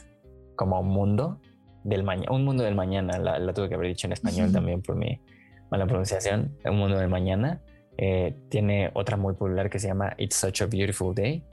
[0.55, 1.39] como un mundo
[1.83, 4.95] del mañana, un mundo del mañana, la, tuve que haber dicho en español también por
[4.95, 5.19] mi
[5.71, 7.61] mala pronunciación, un mundo del mañana.
[7.97, 11.43] Eh, tiene otra muy popular que se llama It's Such a Beautiful Day,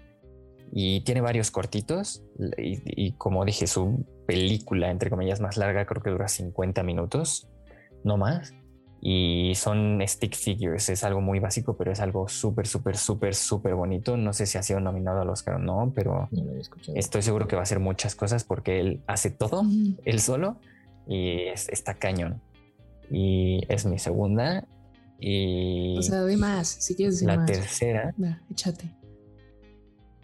[0.72, 2.22] y tiene varios cortitos
[2.58, 7.48] y, como dije, su película, entre comillas, más larga creo que dura 50 minutos,
[8.04, 8.52] no más.
[9.00, 13.74] Y son stick figures, es algo muy básico, pero es algo súper, súper, súper, súper
[13.74, 14.16] bonito.
[14.16, 16.28] No sé si ha sido nominado al Oscar o no, pero
[16.94, 19.62] estoy seguro que va a hacer muchas cosas porque él hace todo,
[20.04, 20.58] él solo,
[21.06, 22.40] y está cañón.
[23.10, 24.66] Y es mi segunda.
[25.20, 25.96] Y.
[25.98, 28.14] O sea, de más, si quieres decir La tercera.
[28.50, 28.90] échate.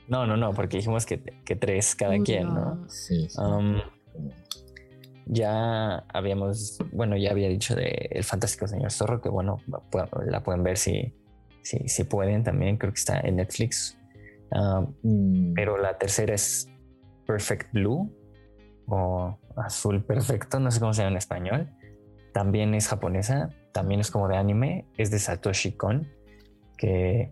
[0.08, 2.86] No, no, no, porque dijimos que, tres cada quien, ¿no?
[2.88, 3.28] Sí.
[3.38, 3.76] Um,
[5.26, 9.60] ya habíamos, bueno, ya había dicho de El Fantástico Señor Zorro, que bueno,
[10.26, 11.14] la pueden ver si,
[11.62, 13.98] si, si pueden también, creo que está en Netflix.
[14.50, 15.54] Um, mm.
[15.54, 16.68] Pero la tercera es
[17.26, 18.12] Perfect Blue
[18.86, 21.70] o Azul Perfecto, no sé cómo se llama en español.
[22.32, 26.08] También es japonesa, también es como de anime, es de Satoshi Kon,
[26.76, 27.30] que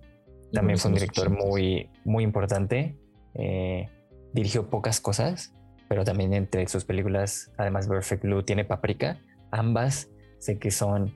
[0.53, 2.97] también fue un director muy, muy importante.
[3.34, 3.88] Eh,
[4.32, 5.55] dirigió pocas cosas,
[5.91, 9.18] pero también entre sus películas, además Perfect Blue tiene Paprika.
[9.51, 11.12] Ambas sé que son,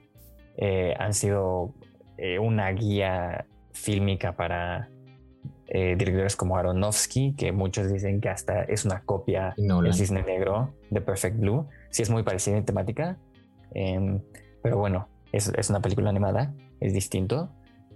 [0.56, 1.72] eh, han sido
[2.18, 4.90] eh, una guía fílmica para
[5.66, 11.00] directores como Aronofsky, que muchos dicen que hasta es una copia del Cisne Negro de
[11.00, 11.66] Perfect Blue.
[11.90, 13.16] Sí es muy parecida en temática,
[13.72, 14.20] em,
[14.62, 17.50] pero bueno, es, es una película animada, es distinto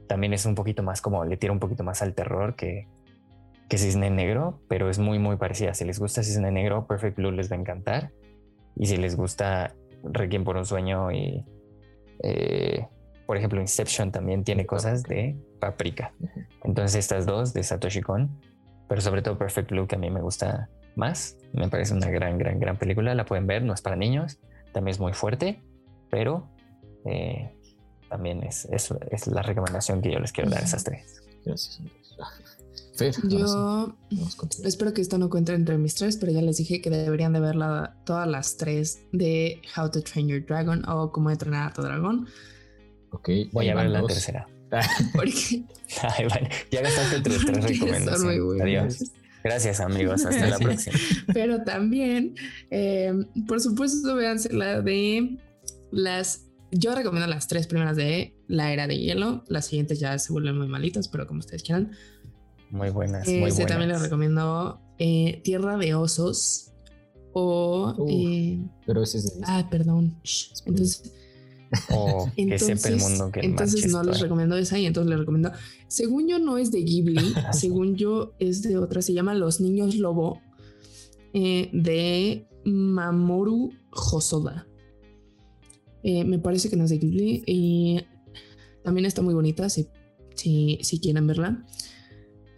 [0.08, 2.88] también es un poquito más como, le tira un poquito más al terror que,
[3.68, 5.74] que Cisne Negro, pero es muy, muy parecida.
[5.74, 8.12] Si les gusta Cisne Negro, Perfect Blue les va a encantar.
[8.76, 11.44] Y si les gusta Requiem por un sueño y,
[12.22, 12.86] eh,
[13.26, 16.12] por ejemplo, Inception también tiene cosas de Paprika.
[16.64, 18.30] Entonces estas dos de Satoshi Kon,
[18.88, 21.36] pero sobre todo Perfect Blue que a mí me gusta más.
[21.52, 23.14] Me parece una gran, gran, gran película.
[23.14, 24.38] La pueden ver, no es para niños,
[24.72, 25.62] también es muy fuerte,
[26.10, 26.48] pero
[27.04, 27.52] eh,
[28.08, 31.22] también es, es, la recomendación que yo les quiero dar, esas tres.
[31.44, 31.82] Gracias,
[33.24, 33.96] yo
[34.64, 37.40] espero que esto no cuente entre mis tres, pero ya les dije que deberían de
[37.40, 37.56] ver
[38.04, 42.26] todas las tres de How to Train Your Dragon o Cómo entrenar a tu dragón.
[43.10, 44.46] Ok, voy a ver la tercera.
[45.14, 45.64] Porque...
[46.70, 48.60] Ya gastaste entre tres recomendaciones.
[48.60, 49.12] Adiós.
[49.42, 50.98] Gracias amigos, hasta la próxima.
[51.32, 52.34] Pero también,
[52.70, 53.12] eh,
[53.46, 55.38] por supuesto, véanse la de
[55.90, 56.44] las...
[56.70, 59.44] Yo recomiendo las tres primeras de La Era de Hielo.
[59.48, 61.92] Las siguientes ya se vuelven muy malitas, pero como ustedes quieran.
[62.70, 63.26] Muy buenas.
[63.26, 63.66] muy buenas.
[63.66, 66.72] también les recomiendo eh, Tierra de Osos
[67.32, 67.94] o...
[68.08, 70.20] Eh, pero ese es Ah, perdón.
[70.66, 71.02] Entonces
[71.90, 75.52] o que sepa el mundo que Entonces no les recomiendo esa y entonces les recomiendo.
[75.86, 79.96] Según yo, no es de Ghibli, según yo es de otra, se llama Los Niños
[79.96, 80.40] Lobo
[81.34, 84.66] eh, de Mamoru Hosoda.
[86.02, 88.00] Eh, me parece que no es de Ghibli y
[88.82, 89.88] también está muy bonita si,
[90.34, 91.66] si, quieren verla.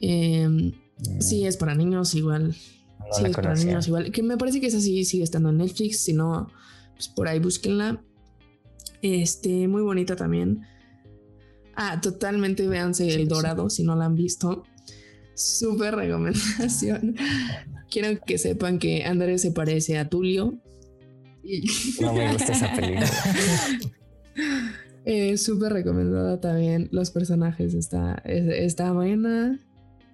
[0.01, 0.73] Em,
[1.19, 2.55] sí, es para niños igual.
[2.55, 4.11] sí, es para niños igual.
[4.11, 6.01] Que me parece que esa sí sigue estando en Netflix.
[6.01, 6.49] Si no,
[6.95, 8.03] pues por ahí búsquenla.
[9.03, 10.63] Este, muy bonita también.
[11.75, 14.65] Ah, totalmente véanse El Dorado si no la han visto.
[15.35, 17.17] Súper recomendación.
[17.91, 20.59] Quiero que sepan que Andrés se parece a Tulio.
[22.01, 23.11] No me gusta esa película.
[25.07, 26.89] Eh, súper recomendada también.
[26.93, 29.59] Los personajes está, está buena.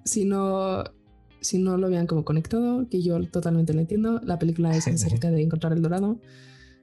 [0.06, 0.84] Si no,
[1.40, 4.20] si no lo vean como conectado, que yo totalmente lo entiendo.
[4.24, 6.18] La película es acerca de encontrar el dorado.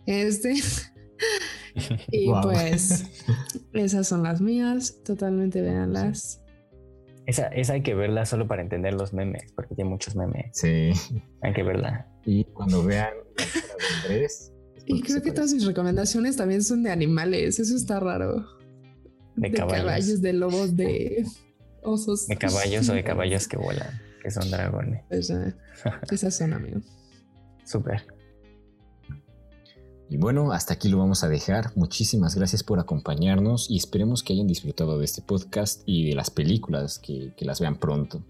[0.06, 0.56] Este.
[2.12, 3.06] y pues
[3.74, 6.42] esas son las mías, totalmente véanlas.
[7.26, 10.48] Esa, esa hay que verla solo para entender los memes, porque tiene muchos memes.
[10.52, 10.92] Sí.
[11.42, 12.06] Hay que verla.
[12.26, 13.14] Y cuando vean
[14.86, 18.46] Y creo que todas mis recomendaciones también son de animales, eso está raro.
[19.38, 20.22] De, caballos.
[20.22, 21.26] de lobos, de
[21.84, 22.28] osos.
[22.28, 25.04] De caballos o de caballos que vuelan, que son dragones.
[25.10, 26.84] esas son, amigos.
[27.66, 28.06] Súper.
[30.10, 31.72] Y bueno, hasta aquí lo vamos a dejar.
[31.76, 36.30] Muchísimas gracias por acompañarnos y esperemos que hayan disfrutado de este podcast y de las
[36.30, 38.24] películas, que, las vean pronto.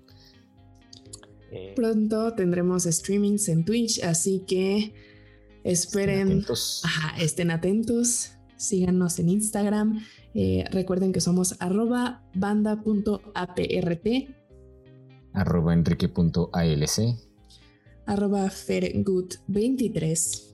[1.51, 4.93] Eh, pronto tendremos streamings en Twitch, así que
[5.64, 6.84] esperen, estén atentos,
[7.18, 8.34] estén atentos
[8.64, 9.99] síganos en Instagram.
[10.36, 14.07] Eh, recuerden que somos arroba banda.aprt,
[15.34, 16.99] arroba enrique.alc,
[18.05, 20.53] arroba fergood23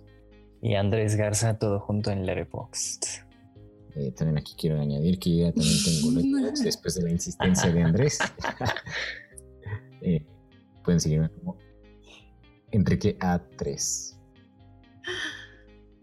[0.62, 3.06] y Andrés Garza, todo junto en Letterboxd.
[3.96, 7.84] Eh, también aquí quiero añadir que ya también tengo Letterboxd después de la insistencia de
[7.84, 8.20] Andrés.
[10.02, 10.26] Eh,
[10.82, 11.58] pueden seguirme como
[12.72, 14.16] Enrique A3.